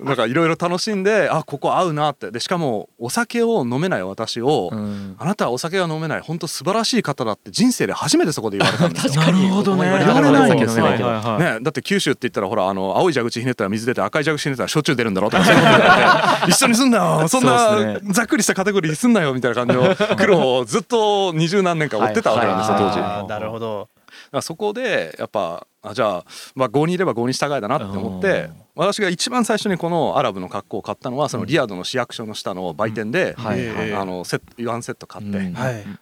[0.00, 2.30] なんかいろいろ楽しんであここ合うなって。
[2.30, 4.70] でしかもお酒を飲めない私を、
[5.18, 9.22] あなたはお酒が飲めない本当素晴らしい方だって人生で初めてそこで言われたんですよ。
[9.22, 9.82] なるほどね。
[9.82, 10.88] 言われないんですよ。
[10.90, 15.68] ねだって九州って言ったらほらあの青い蛇口ひねったら水出て赤い蛇口ひねったら焼酎出るんだろうとかそういうこ
[16.46, 23.28] と 一緒にすんなよそんなざっくりしたカテゴリーすんなよみたいな感じの 苦労をずっと二十何年間追ってたわけなんですよ当時。
[23.28, 23.88] なるほど。
[24.40, 35.38] そこでやっぱあじゃあ、まあ、5にいれば5に従いだなって思って私が一番最初にこのアラブの格好を買ったのはそのリヤドの市役所の下の売店で、あのセワンセット買って、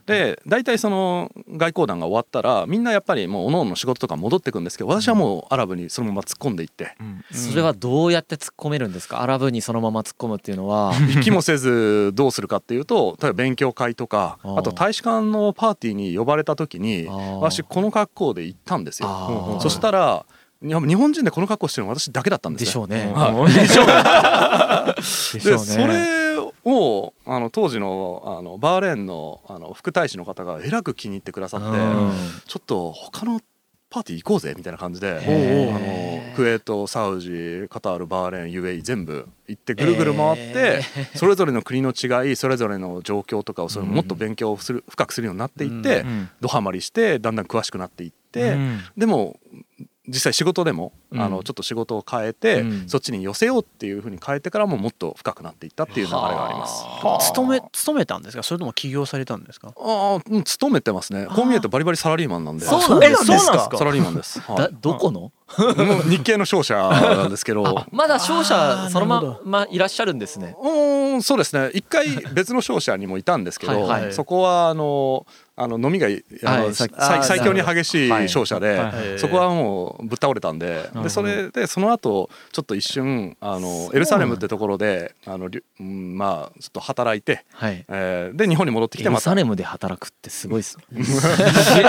[0.07, 6.95] で大体その外交団が終わったらみんなやっぱりもうおのおの仕事とか戻ってくんですけど私はもうアラブにそのまま突っ込んでいって、
[7.33, 9.23] それはどうやって突っ込めるんですか？
[9.23, 10.93] アラブにそのまま突っ込むっていうのは。
[11.09, 17.07] 行きもせずどうするかっていうと例えば勉強会とかあと大使館のパーティーに呼ばれた時に
[17.41, 19.09] 私この格好で行ったんですよ。
[19.69, 20.25] そしたら
[20.61, 23.13] 日本人でこの格好してるの私だけだったんです でしょうね。
[23.47, 23.93] でしょうね。
[25.33, 31.67] でそれをあの当時のあのバーレーンのあの副大使の方がえらく気に入ってくださって、
[32.47, 33.41] ちょっと他の
[33.91, 35.21] パーティー行こうぜみたいな感じであの
[36.37, 40.83] クウェートサウジカタールバーレーン UAE 全部行ってぐるぐる回って
[41.15, 46.05] それぞれの国の違いそれぞれの状況とかをそれもっと勉強する深くするようになっていって
[46.41, 49.39] ドハマりしてだんだん詳しくなっていってでも
[50.07, 56.83] 実際仕事でも、うん、あのちょっと仕事を変えて、うん、そっちに寄せようっていうふうに変えてからももっと深くなっていったっていう流れがあります。
[57.27, 58.43] 勤め勤めたんですか？
[58.43, 59.75] それとも起業されたんですか？
[59.77, 61.27] ああ勤めてますね。
[61.27, 62.65] こう見えてバリバリサラリーマンなんで。
[62.65, 63.71] そうなんですか？
[63.77, 65.31] サラリーマンです、はい、どこの？
[66.09, 67.85] 日系の商社なんですけど。
[67.91, 70.57] まだ商社そのままいらっしゃるんですね。
[70.63, 71.71] うんそうですね。
[71.75, 75.27] 一回別の商社にもいたんですけど、はいはい、そこはあの
[75.61, 76.75] あの飲みがあの、はい、
[77.25, 87.85] 最強に激しい商社で、そこはもうぶっ倒れたんででそれでその後ちょっと一瞬あのエルサレムってところであの、うん、まあちょっと働いて、はい。
[87.89, 90.79] えー、で日本に戻ってきてエルサレムで働くってすごいっす、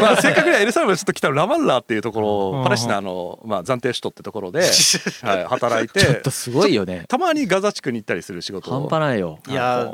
[0.01, 4.59] まあ、せっかくエルサレムちょっと来たラマンラーっていうところパレスチナの、まあ、暫定首都ってところで、
[5.23, 7.05] はい、働いてちょっとすごいよね。
[7.07, 9.39] たまにガザ地区に行ったりする仕事半端ないよ。
[9.47, 9.87] いや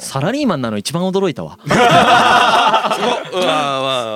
[0.00, 1.58] サラリーマンなの一番驚いたわ。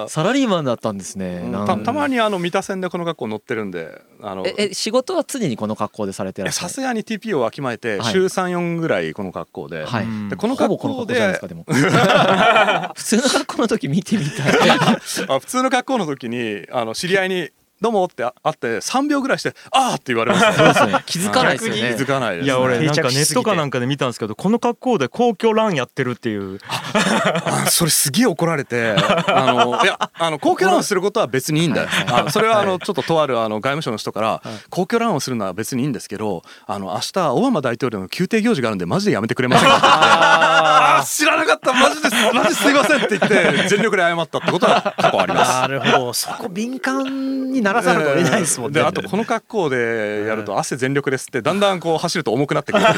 [0.08, 6.68] サラリーマンだったんですね、たたまにあの三田線でこの学校乗ってるんであのえ仕事は常にこの格好でされてらっしゃる？
[6.68, 11.38] さすがに TP をわきまえて週34ぐらいこの格好で,、はい、でこの格好で
[12.96, 14.52] 普通の格好の時見てみたい。
[15.28, 17.50] あ普通の格好の時にあの知り合いに
[17.82, 21.02] どうもってあって3秒ぐらいしてああって言われます、 そうですね。
[21.04, 21.94] 気づかないですよね。
[21.96, 26.60] 気づかないです、いや俺なんかネットかなんかで見たんですけどこの格好で公共ランやってるっていう。
[26.64, 28.94] あそれすげえ怒られて
[29.26, 31.88] あのいやあの公共ランをすることは別にいいんだよ。
[32.06, 39.76] あそれはあのちょっととあるあの外務省の人から公共ランをするのは別にいいんですけどあの明日オバマ大統領の宮廷行事があるんでマジでやめてくれませんか？
[39.76, 41.72] っ てああ知らなかった。
[41.72, 45.52] マジですマジすいませんって言って全力で謝ったってことは過去あります。
[45.52, 46.12] なるほど。
[46.12, 48.80] そこ敏感になならざるを得ないですもんね。
[48.80, 52.84] であとこの格好でやると汗全力ですってだんだんこう走ると重くなってくる。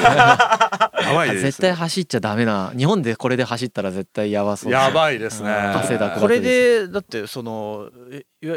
[1.05, 5.51] やばいです、絶対走っちゃダメな日本でこれで走ったら絶対やばそうやばいですね。
[5.51, 7.89] 汗だくこれでだってその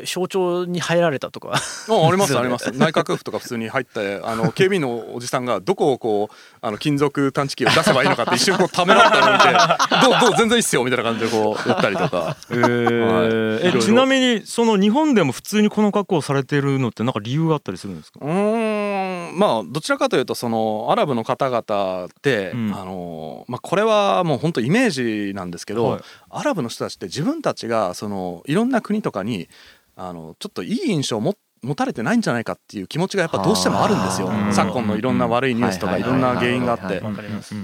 [0.06, 1.54] 象徴に入られたとか。
[1.90, 2.72] ありますあります。
[2.72, 9.46] 内閣府とか普通に入ってあの警備員のおじさんがどこをこうあの金属探知機を出せばいいのかって一瞬こう ためらったのを見て
[10.04, 12.36] 「どうどう全然いいっすよ」みたいな感じでこうやったりとか。
[12.50, 13.62] えー。
[13.62, 18.20] はい、えちなみにその日本でも普通にこの格好をされてるのってなんか理由があったりするんですか？
[18.22, 19.38] うん。
[19.38, 24.90] まあどちらかというとそのアラブの方々って、うん、あのまあ、これはもう本当イメー
[25.30, 29.50] ジなんですけど、はい、アラブの人たちって自分たちがそのいろんな国とかに
[29.96, 34.30] あのちょっといい印象を持って持たれてないんじゃないかっていう気持ちがやっぱどうしてもあるんですよ。
[34.52, 37.02] 昨今のいろんな悪いニュースとかいろんな原因があって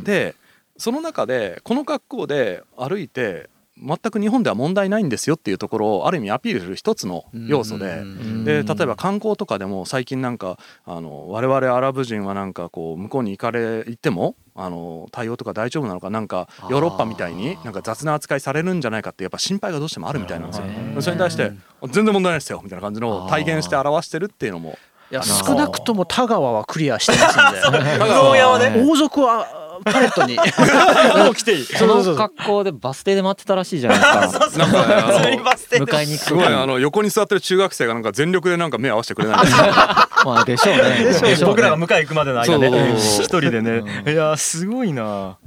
[0.03, 0.35] で
[0.75, 8.03] その中でこの格好で歩いて全く日本では問題ないんですよっていうところをある意味アピールする一つの要素で。
[8.43, 20.45] で例えば観光とかでも最近なんかあの我々アラブ人はなんかこう向こうに行かれ行ってもあの対応とか大丈夫なのかなんかヨーロッパみたいになんか雑な扱いされるんじゃないかってやっぱ心配がどうしてもあるみたいな。
[20.45, 20.65] んですよ。
[21.01, 21.51] それに対して
[21.89, 24.77] 全然問題ないですよみたいな感じの体現して表してるっていうのも。
[25.11, 28.81] いや少なくとも田川はクリアしてますんで。
[28.81, 30.35] 王族はパレットに。
[31.23, 31.65] もう来ていい。
[31.77, 34.49] その格好でバス停で待ってたらしいじゃないですか。
[34.57, 34.87] なんか
[35.21, 35.41] ね
[35.71, 36.25] 迎えに行く。
[36.25, 39.37] すごいあの横に座ってる中学生がなんか全力でなんか目合わせてくれない
[40.25, 41.37] まあでしょうね。
[41.45, 42.95] 僕らが迎え行くまでの間ね。
[42.97, 43.83] 一人でね。
[44.07, 45.37] いやすごいな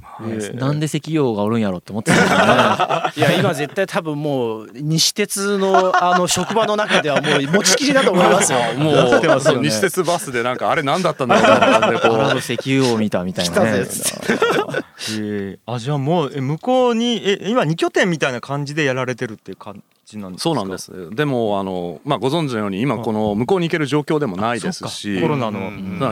[0.53, 8.59] なんで石油王がおるんやろって思ってた いや今絶対多分もう西鉄のあの職場の中ではもう持ちきりだと思いますよ。
[8.77, 9.61] もう。
[9.61, 13.85] 西鉄バスでなんかあれ何だったんだろうなこう石油王見たみたいなね。
[15.19, 21.09] えあじゃあもう向こうにえ今2拠点みたいな感じでやられてるっていう感じなんですそうなんです。
[21.13, 25.69] でもあの、まあ、ご存知のように今この向こうに行ける状況でもないですしコロナの。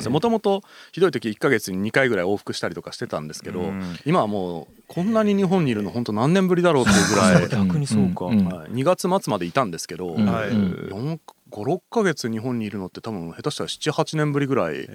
[0.09, 3.71] もともとひどい時1か月に2回ぐらい往復したりとかしてたんですけど、
[4.05, 7.49] 今はもうこんなに日本にいるの本当何年ぶりだろうっていうぐらい。
[7.49, 8.35] 逆にそうか、はい、
[8.71, 11.19] 2月末までいたんですけど、はい、4
[11.51, 14.87] 56か月日本にいるのって多分下手したら78年ぶりぐらい。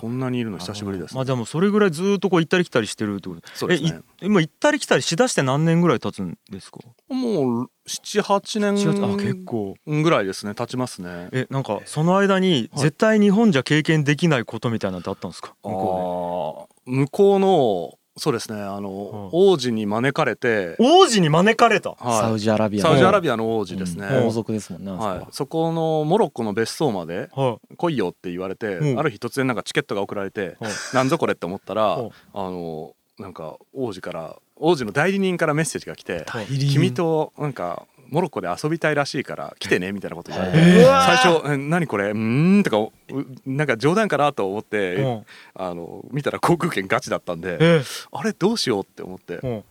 [0.00, 3.42] こんなにいるの久しぶりです、ね、まあでもそれぐらいずっとこう行ったり来たりしてるってこと。
[3.54, 4.00] そうですね。
[4.22, 6.78] 今行ったり来たりしだして何年ぐらい経つんですか？
[7.08, 9.74] もう78年あ結構。
[9.86, 11.28] ぐらいですね経ちますね。
[11.32, 15.54] えなんかその間に絶対日本じゃ経験できないことみたいなのってあったんですか？
[15.64, 18.60] 向こう向こうのそうですね。
[18.60, 20.76] あの、うん、王子に招かれて。
[20.78, 25.22] 王子に招かれた、はい、サウジアラビアサウジアラビアの王子ですね、うん、王族ですもんね、は。
[25.22, 27.30] い、そこのモロッコの別荘まで
[27.76, 30.56] 来いよって言われて、うん、ある日突然なんかチケットが送られて、
[30.92, 42.10] なんぞこれって思ったら、あのなんか王子から王子の代理人からメッセージが来て「君となんかモロッコで遊びたいらしいから来てねみたいなこと言われて最初「何これ？
[42.10, 43.16] うん」とか
[43.46, 45.22] なんか冗談かなと思って
[45.54, 49.64] あの見たら航空券ガチだったんであれどうしようって思って。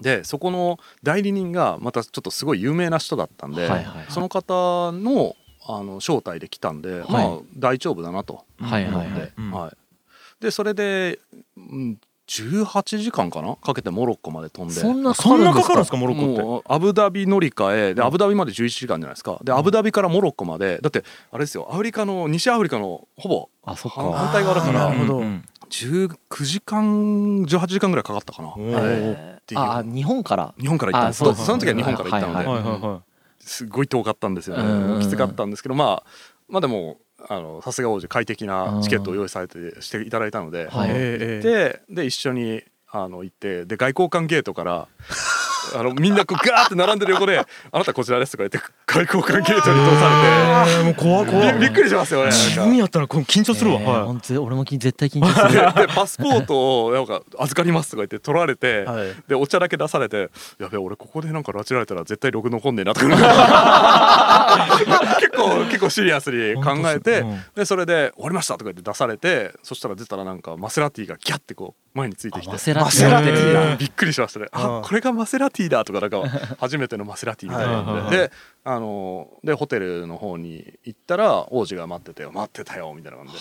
[0.00, 3.68] でそこの代理人がまたちょっとすごい有名な人だったんで、
[4.08, 8.86] その方のあの招待で来たんで、はい、まあ大丈夫だなと思って、
[9.52, 11.20] はい、でそれで、
[11.56, 13.56] うん、18時間かな？
[13.56, 14.74] かけてモロッコまで飛んで。
[14.74, 15.96] そんなかかるんですか？
[15.96, 16.66] モロッコって？
[16.72, 17.94] アブダビ乗り換え。
[17.94, 19.38] でアブダビまで11時間じゃないですか。
[19.42, 20.78] でアブダビからモロッコまで。
[20.80, 21.68] だってあれですよ。
[21.70, 24.92] アフリカの西アフリカのほぼ反対側だから。
[25.70, 30.54] 19時間18時間ぐらいかかったかな、はい、あ日本から？
[30.60, 32.26] 日本から行ったんですその時は日本から行った
[32.80, 33.04] ので。
[33.40, 35.02] すごい遠かったんですよね。
[35.02, 36.10] きつかったんですけどまあ
[36.48, 44.88] まあでもあのさすが王子快適なチケットを用意されてしていただいたので、はい、でで一緒にあの行ってで外交官ゲートから
[45.74, 47.38] あのみんなこうガーって並んでる横で
[47.72, 50.84] 「あなたこちらです」とか言って外交関係者に通されて。
[50.84, 55.86] もう怖怖びっくりしますよね自分やったら緊張するわ、えー、本当俺も絶対緊張する。
[55.86, 63.06] でパスポートをなんか預かりますとか言って取られて、はい、でお茶だけ出されて「やべ俺ここでなんか拉致られたら絶対ログ残んねえな」とか。
[65.20, 72.50] 結構結構シリアスに考えて、うん、でそれで「終わりました」とか言って出されてそしたら出たらなんかマセラティがギャってこう前についてきて。
[72.52, 74.46] マセラティびっくりしましたね。
[74.52, 76.22] あこれがマセラティだとかなんか
[76.58, 78.30] 初めてのマセラティみたいなで
[78.64, 83.38] あのでホテルの方に行ったら王子が待ってて待ってたよみたいな感じで。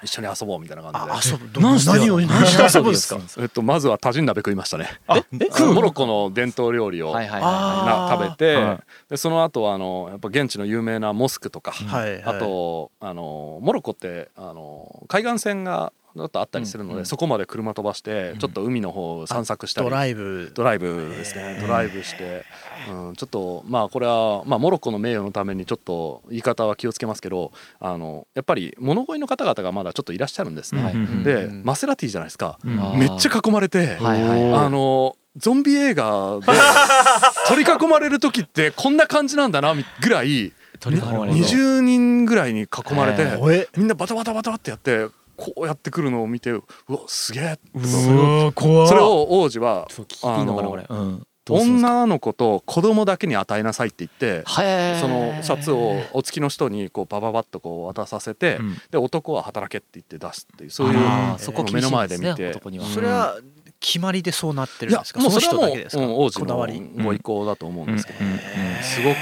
[0.00, 1.36] 一緒に遊ぼうみたいな感じで。
[1.36, 1.60] 遊ぶ。
[1.60, 3.20] 何何を何して遊ぶんですか？
[3.40, 4.88] えっとまずはタジン鍋食いましたね。
[5.08, 5.16] モ
[5.82, 8.78] ロッコの伝統料理を食べて、
[9.10, 11.74] でその後はあのやっぱ現地の有名なモスクとか、
[12.24, 20.52] あとあのモロッコってあの海岸線がだとあったりするので、そこまで車飛ばしてちょっと海の方散策したり、ドライブ。
[20.54, 21.58] ドライブですね。
[21.60, 22.44] ドライブして、
[22.90, 30.92] うん、ちょっとまあこれは、まあ、モロッコの名誉のためにちょっと言い方は気をつけますけどあのやっぱり物乞いの方々がまだちょっといらっしゃるんですね。
[31.24, 36.46] でマセラティじゃないですか、めっちゃ囲まれて、あのゾンビ映画で
[37.48, 47.58] 取り囲まれる時って こんな感じなんだなぐらい20人ぐらいに囲まれてみんなバタバタバタってやってこうやってくるのを見てうわすげえ。
[47.80, 49.86] それを王子は
[50.24, 50.84] あの
[51.50, 58.58] 女の子と子供だけに与えなさいって言ってそのシャツをお付きの人にこうバババッとこう渡させて、
[58.90, 60.94] で男は働けって言って出すっていうそういう
[61.72, 62.52] 目の前で見て。
[62.92, 63.38] それは
[63.80, 65.20] 決まりでそうなってるんですか？
[65.20, 66.66] その人だけですか、うん、王子の
[67.04, 68.80] ご意向だと思うんですけど、ね。
[68.82, 69.16] すごく、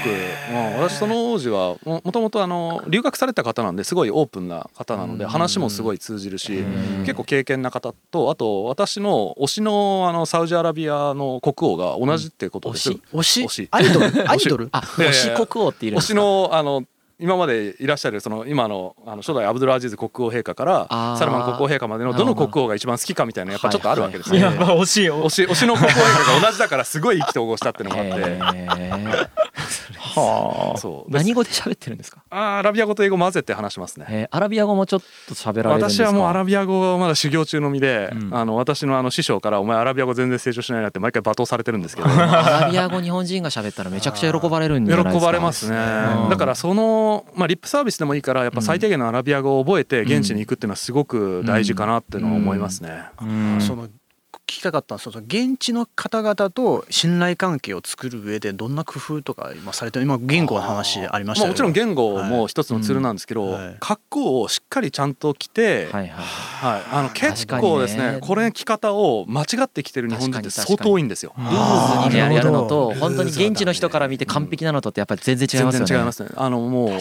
[0.51, 6.63] まあ、私その王子はもともとあの留学された方なんですごいオープンな方なので話もすごい通じるし
[7.01, 13.43] 結構経験な方とあと私の推しのあのサウジアラビアの国王が同じってことです、推し？
[13.43, 13.67] 推し？
[13.71, 14.29] アイドル？
[14.29, 14.69] アイドル？
[14.73, 15.29] 推し。
[15.47, 16.83] 国王っている推しのあの
[17.19, 24.37] 今までいらっしゃるその今のあの初代アブドゥル・アジーズ国王陛下からサルマン国王陛下までのどの国王が一番好きかみたいなやっぱちょっとあるわけですね。
[24.37, 28.67] いやまあ惜しい推し推しの国王陛下が同じだからすごい意気投合したっていうのがあって。
[30.19, 30.77] はあ。
[30.77, 31.11] そう。
[31.11, 32.23] 何語で喋ってるんですか？
[32.29, 34.27] あアラビア語と英語混ぜて話しますね。
[34.31, 42.07] アラビア語もちょっと喋られる私はもうアラビア語はまだ修行中の身で、うん、あの私のあの師匠からお前アラビア語全然成長しないなって毎回罵倒されてるんですけど。
[42.09, 45.19] アラビア語日本人が喋ったらめちゃくちゃ喜ばれるんじゃないですか？
[45.19, 45.77] 喜ばれますね。
[46.29, 53.03] だからそのまあリップサービスでもいいからやっぱ最低限のアラビア語を覚えて現地に行くっていうのはすごく大事かなっていうのは思いますね。
[53.59, 53.89] その聞
[54.45, 63.67] きたかったんですけど現地の方々と信頼関係を作る上でどんな工夫とか今されて今言語の話ありましたまあ、もちろん言語も一つのツールなんですけど、はい。
[63.67, 71.33] うん、格好をしっかりちゃんと着て、はい、はい、あの結構ですね、ね、これ着方を間違ってきてる日本人って相当多いんですよ。
[71.37, 75.85] ルーズにやるのと本当に現地の人から見て完璧なのとってやっぱり全然違いますよね。
[75.85, 76.29] 全然違いますね。
[76.35, 76.99] あのもう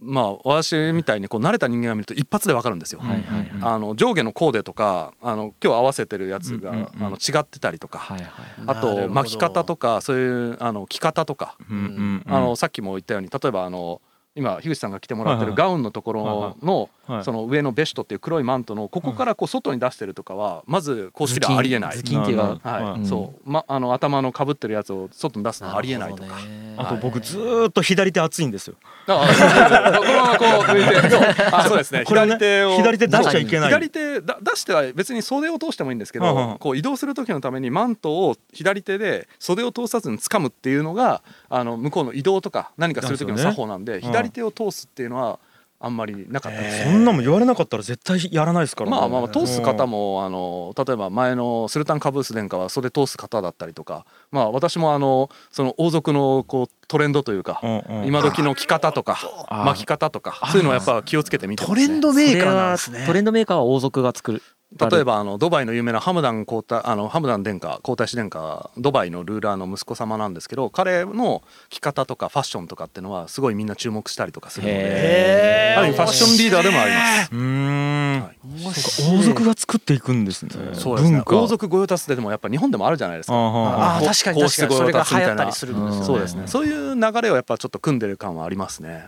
[0.00, 3.00] まあ私みたいにこう慣れた人間が見ると一発でわかるんですよ。
[3.00, 8.28] はいはいはい、あの上下のコーデとかあの今日合わせてるやつが、うんうんうん、あの違ってたりとか、はいはい、
[8.66, 11.84] あと巻き方とかそういうあの着方とか、うんうん
[12.26, 14.00] うん、あのさっきも言ったように例えばあの
[14.34, 16.90] 今樋口さんが着てもらってるガウンのところの
[17.24, 21.96] その上のベストっていう黒いマントのここからこう外に出してるとかはまず公式ではありえない。
[21.96, 23.50] ズキンっていうはい、そう。
[23.50, 26.36] まあの頭のかぶってるやつを外に出すのはありえないとか。
[26.76, 27.38] あと僕ず
[27.68, 28.76] っと左手熱いんですよ。
[29.08, 32.04] ああ、 このままこう抜いて、あそうですね。
[32.06, 32.76] 左手を。
[32.76, 33.68] 左手出しちゃいけない。
[33.68, 45.38] 左手だ出しては別に袖を通してもいいんですけど、こう移動する時のためにマントを左手で袖を通さずに掴むっていうのがあの向こうの移動とか何かする時の作法なんで、左手を通すっていうのは。
[45.80, 46.60] あんまりなかった。
[46.60, 63.04] です、そんなも言われなかったら絶対やらないですから、ね、まあまあ通す方もあの例えば前のスルタンカブース殿下は袖通す方だったりとかまあ私もあのその王族のこうトレンドというか、うんうん、今時の着方とか巻き方とかそういうのをやっぱ気をつけてみて、ね、トレンドメーカーなんですね。
[63.06, 64.42] トレンドメーカーは王族が作る
[64.76, 77.30] 例えばあのドバイの有名なハムダン皇太あのハムダン殿下皇太子殿下ドバイのルーラーの息子様なんですけど彼の着方とかファッションとかっていうのはすごいみんな注目したりとかするのである意味ファッションリーダーでもあります。
[77.32, 80.50] うん、はい、王族が作っていくんですね。
[80.74, 81.22] そうですね。
[81.24, 83.34] 王族御用達ででもやっぱ日本でもあるじゃないですか。
[83.34, 84.76] ああ確かに確かに。
[84.76, 86.06] それが流行ったりするんですよね。
[86.06, 86.42] そうですね。
[86.46, 89.06] そういう流れをやっぱちょっと組んでる感はありますね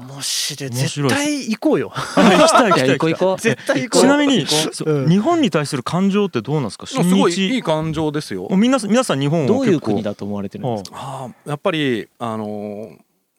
[0.00, 0.70] 面白い。
[0.70, 1.92] 絶対行こうよ。
[1.94, 3.10] 行きたい行きたい行こう。
[3.10, 4.02] 行こう絶対行こう。
[4.02, 6.86] ちなみに日本に対する感情ってどうなんですか？
[6.86, 8.48] すごいいい感情ですよ。
[8.50, 10.96] 皆さん皆さん日本どういう国だと思われてるんですか？
[10.96, 11.28] あ。
[11.46, 12.90] やっぱりあの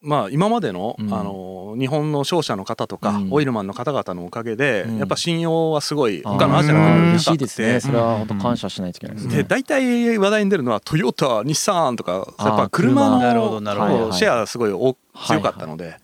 [0.02, 9.38] まあ、今までの,、あの日本の商社の方とか、オイルマンの方々のおかげで、やっぱ信用はすごい他のアジアの国より高くて、ね、それは本当感謝しないといけないですね。
[9.38, 13.10] で大体話題に出るのはトヨタ日産とかやっぱ車。
[13.10, 14.70] のシェアすごい。
[14.70, 15.98] 強かったので。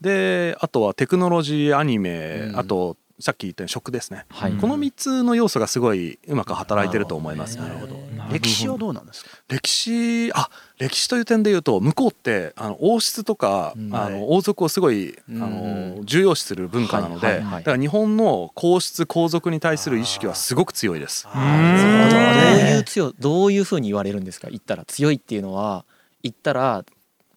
[0.00, 7.96] であとはテクノロジーアニメ、あとさっき言ったように食ですね、はい、この3つの要素がすごいうまく働いてると思います、ね、なるほど。
[8.30, 9.30] 歴史はどうなんですか？
[9.48, 21.24] 歴史あ歴史という点で言うと向こうってあの王室とか、うん、あの王族をすごい、あの重要視する文化なので、だから日本の皇室皇族に対する意識はすごく強いです。
[21.24, 24.48] どういう強どういうふうに言われるんですか？
[24.50, 25.86] 言ったら強いっていうのは
[26.22, 26.84] 言ったら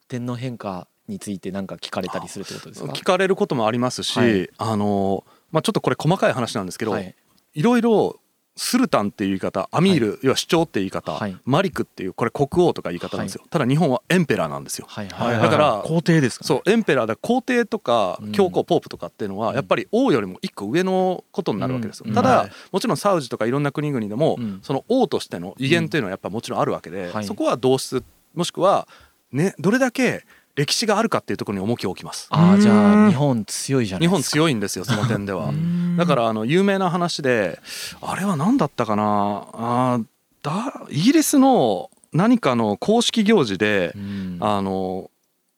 [0.10, 2.92] 天皇陛下について何か聞かれたりするってことですか？
[2.94, 7.16] 聞かれることもありますし、はい、あのまあ、ちょっとこれ細かい話なんですけど、はい、
[7.56, 8.20] いろいろ
[8.56, 15.08] スルタンっていう言い方アミール、はい、要は主張っていう言い方、はい、マリクっていうこれ国王とか言い方なんですよ、はい、ただ日本はエンペラーなんですよ、はい。
[15.08, 28.04] はい、だから皇帝ですか、ね、そうエンペラーだ皇帝とか教皇ポープとかっていうのはやっぱり王よりも一個上のことになるわけですよ、うん、ただ、もちろんサウジとかいろんな国々でも、うん、その王としての威厳というのはやっぱもちろんあるわけで、そこは同質
[28.36, 28.88] もしくは
[29.32, 30.26] ねどれだけ
[30.60, 32.28] 歴史があるかっていうところに重きを置きます。
[32.32, 35.54] ああじゃあ日本強いじゃない日本強いんですよその点では。
[35.98, 37.60] だからあの有名な話で
[38.02, 39.48] あれは何だったかな？
[39.54, 40.00] あ
[40.44, 43.94] だイギリスの何かの公式行事で
[44.42, 45.10] あの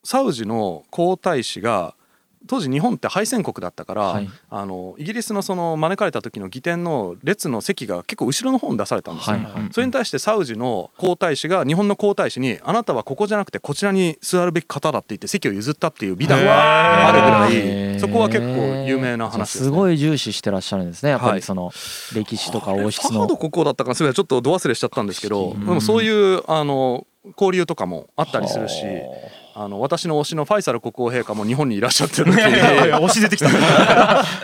[0.03, 1.95] サウジの皇太子が
[2.51, 21.71] 当時日本って敗戦国だったから、はい、あのイギリスのその招かれた時の儀典の列の席が結構後ろの方に出されたんですよ、はいはい、それに対してサウジの皇太子が日本の皇太子にあなたはここじゃなくてこちらに座るべき方だって言って席を譲ったっていう美談があるぐらいそこは結構有名な話です、ね、すごい重視してらっしゃるんですねやっぱりその
[22.13, 28.83] 歴史とか王室の、はい、国王だったかすごいちょっとど忘れしちゃったんですけど、でもそういうあの交流とかもあったりするし
[29.53, 33.49] あの私の推しのファイサル国王陛下も日本にいらっしゃってる推し出てきた。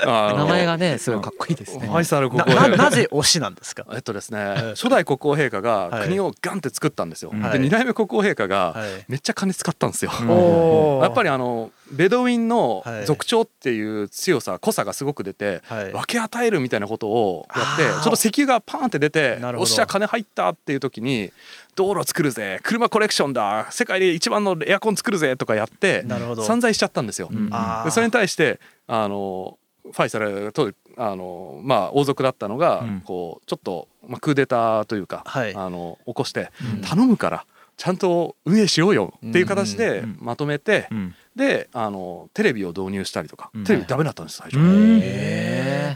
[0.06, 1.88] 名前がねすごいかっこいいですね。
[1.88, 2.46] ファイサル国王。
[2.46, 3.86] 陛下なぜ推しなんですか？
[3.94, 4.40] えっとですね
[4.72, 8.76] 初代国王陛下が国をガンって作ったんですよ、はい、で二代目国王陛下が
[9.08, 21.32] めっちゃ金使ったんですよ、はい、やっぱりあのベドウィンの族長っていう強さ濃さがすごく出て、分け与えるみたいなことをやってちょっと石油がパーンって出ておっしゃ金入ったっていう時に
[21.78, 26.04] 道路作るぜ車コレクションだ世界で一番のエアコン作るぜとかやって
[26.46, 27.30] 散財しちゃったんですよ。
[27.86, 36.50] でそれに対してあのファイサルとあのまあ王族だったのが、こうちょっと、まあ、クーデターというか、はい、あの起こして
[36.82, 37.46] 頼むから
[37.78, 40.90] ちゃんと運営しようよっていう形でまとめて、
[41.38, 44.58] であのテレビを導入したりとか、テレビダメだったんです最初、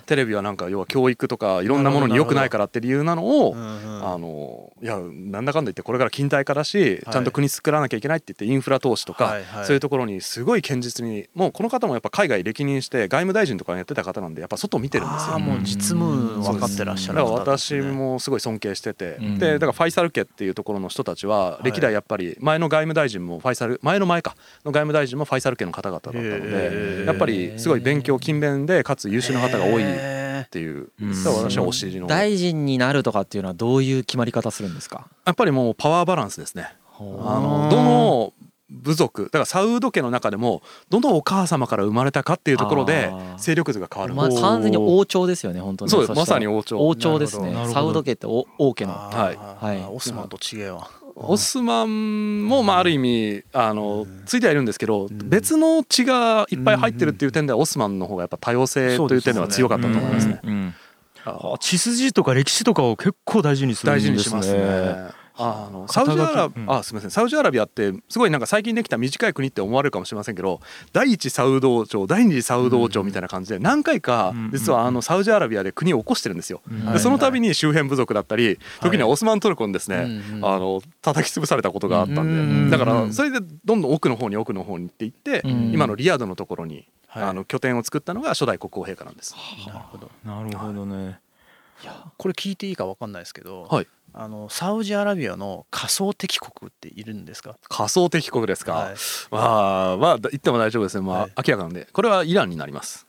[0.06, 9.36] テレビはなんか要は教育とかいろんなものに良くないからって理由なのを、あのいやなんだかんだ言ってこれから近代化だし、ちゃんと国作らなきゃいけないって言ってインフラ投資とか、
[9.66, 15.39] そういうところにすごい堅実にもうこの方もやっぱ海外歴任して外務大臣とかやってた方なんでやっぱ外見てるんですよ。
[15.39, 24.36] もう実務分かってらっしゃる、だから私もすごい尊敬してて、でだからファイサル家っていうところの人たちは歴代やっぱり前の外務大臣もファイサル前の前か
[24.66, 30.91] の外務大臣もファイサル家の方々だったのでやっぱりすごい勉強勤勉でかつ優秀な方が多いっていう、
[31.23, 35.07] だから私はお尻の大臣になるとかっていうのはどういう決まり方するんですか？
[35.25, 36.73] やっぱりもうパワーバランスですね。
[36.99, 38.34] あのどの
[38.73, 44.13] 部族だからサウード家の中でもどのお母様から生まれたかっていうところで勢力図が変わる。
[44.13, 45.91] まあ完全に王朝ですよね本当に。
[45.91, 46.79] そうですまさに王朝。
[46.79, 47.51] 王朝ですね。
[47.73, 48.93] サウード家って王家の。
[48.93, 60.41] はい、はい、オスマンと違えわオスマンもまあある意味あのついてはいるんですけど別の血がいっぱい入ってるっていう点ではオスマンの方がやっぱ多様性という点では強かったと思いますね。
[61.59, 64.12] 血筋とか歴史とかを結構大事にするんですね。
[64.12, 65.20] 大事にしますね。
[65.42, 67.12] あのサウジアラビア、あすみません。
[67.12, 70.62] サウジアラビアってすごいなんか最近できた短い国って思われるかもしれませんけど
[70.94, 76.62] 第一サウド王朝第二次サウド王朝みたいな感じで何回か実はあのサウジアラビアで国を起こしてるんですよ。
[76.94, 82.78] でその度に周辺部族だったり時にはオスマントルコにですね、あの叩き潰されたことがあったんで。
[82.78, 89.36] だからそれでどんどん奥の方に奥の方にっていって今のリヤドのところにあの拠点を作ったのが初代国王陛下なんです。
[89.68, 90.10] なるほど。
[90.24, 91.20] なるほどね。
[92.17, 97.57] これ聞いていいか分かんないですけど、はい、あのサウジアラビアの仮想敵国っているんですか？
[97.69, 98.95] 仮想敵国ですか、はい、
[99.32, 101.88] まあまあ言っても大丈夫ですね、まあ、明らかなんで。
[101.91, 103.07] これはイランになります。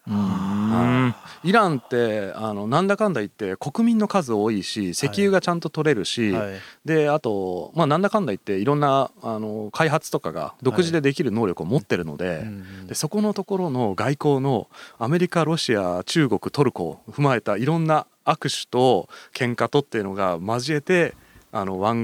[1.44, 6.52] イランってあのなんだかんだ言って国民の数多いし石油がちゃんと取れるし、はい、
[6.84, 12.42] であと、まあ、なんだかんだ言っていろんなあの開発とかが独自でできる能力を持ってるのでは
[12.84, 14.68] い、でそこのところの外交の
[14.98, 21.14] アメリカロシア中国トルコを踏まえたいろんな握手と喧嘩とっていうのが交えて
[21.54, 22.02] あの湾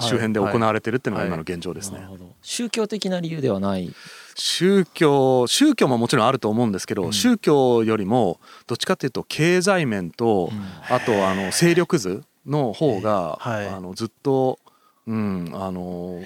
[0.00, 2.00] 岸周辺で行われてるっていうのが今の現状ですね。
[2.42, 3.94] 宗教的な理由ではない。
[4.34, 14.58] 宗教宗教ももちろんあると思うんですけど、うん、宗教よりもどっちかっていうと経済面と、うん、あとあの勢力図の方が、はい、あのずっと、
[15.06, 16.20] うん、あの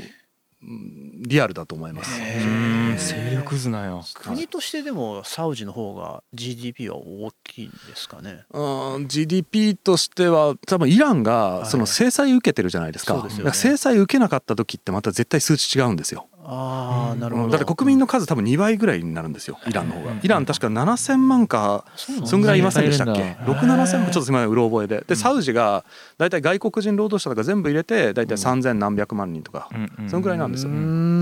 [1.27, 2.19] リアルだと思います。
[2.19, 4.05] 勢力図なよ。
[4.15, 8.45] 国としてでもサウジの方が GDP は大きいんですかね？
[8.51, 13.15] うん、GDP としては多分イランがその制裁受けてるじゃないですか。
[13.15, 16.29] はいすね、制裁受けなかった時ってまた絶対数値違うんですよ。
[16.47, 20.13] ああなるほど、だって国民の数多分2倍ぐらいになるんですよイランの方が。
[20.23, 21.85] イラン確か7000万か
[22.25, 25.05] そんぐらいいませんでしたっけ？67000万ちょっとすみませんうろ覚えで。
[25.07, 25.85] でサウジが
[26.19, 29.69] 大体外国人労働者とか全部入れて大体3000何百万人とか
[30.09, 30.71] そんぐらいなんですよ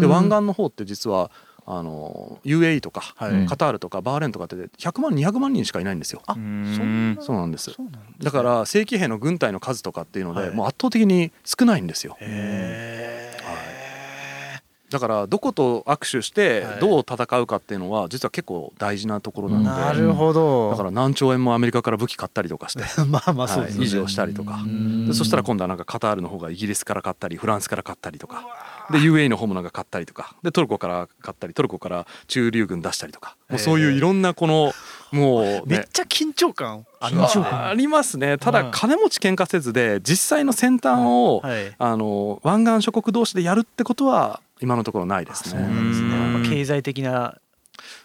[0.00, 1.30] で湾岸の方って実は
[1.64, 6.22] あの UAE とか、はい、カタールとかバーレーンとかって100万200万人しかいないんですよ。
[6.26, 7.76] あそうなんです。
[8.20, 12.16] だから正規兵の軍隊の数とかっていうので、はい、もう圧倒的に少ないんですよ。
[12.20, 13.41] へはい
[14.92, 20.70] だからどこと握手してどう戦うかっていうのは実は結構大事なところなので、なるほど。
[20.70, 22.84] だから何兆円もアメリカから武器買ったりとかして。
[23.08, 24.60] まあまあそうですね、維持をしたりとか。
[25.06, 28.46] でそしたら今度はなんかカタールの方がイギリスから買ったりフランスから買ったりとか。
[28.90, 30.34] で UAE の方もなんか買ったりとか。
[30.42, 33.36] でトルコから買ったりトルコから駐留軍出したりとか。
[33.48, 34.72] もうそういういろんなこの
[35.12, 36.86] もう、ね、めっちゃ緊張感。
[37.00, 38.38] ありますね。
[38.38, 45.50] ただ金持ち喧嘩せずで実際の先端を、はい、あの湾岸諸国同士でやるってことは今のところないですね。
[45.50, 46.48] そうなんですね。
[46.48, 47.38] 経済的な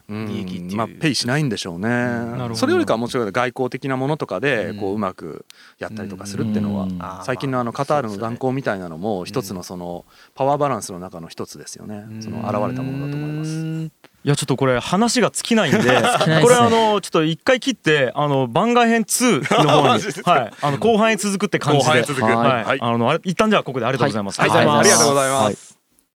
[0.09, 5.45] 利益まあペイしないんでしょうね、うん、それよりかはもちろん外交的なものとかでこううまく
[5.79, 12.05] やったりとかするっていうのは最近のあのカタールの断交みたいなのも一つのそのパワーバランスの中の一つですよね。
[12.21, 13.91] その現れたものだと思います。
[14.23, 15.79] いやちょっとこれ話が尽きないんで
[16.41, 20.51] これあのちょっと一回切ってあの番外編2の方に はい。
[20.61, 21.85] あの後半へ続くって感じで。
[21.85, 22.25] 後半へ続く。
[22.25, 22.77] はい。
[22.79, 24.39] あの一旦じゃあここでありがとうございます。
[24.39, 25.76] はい、ありがとうございます。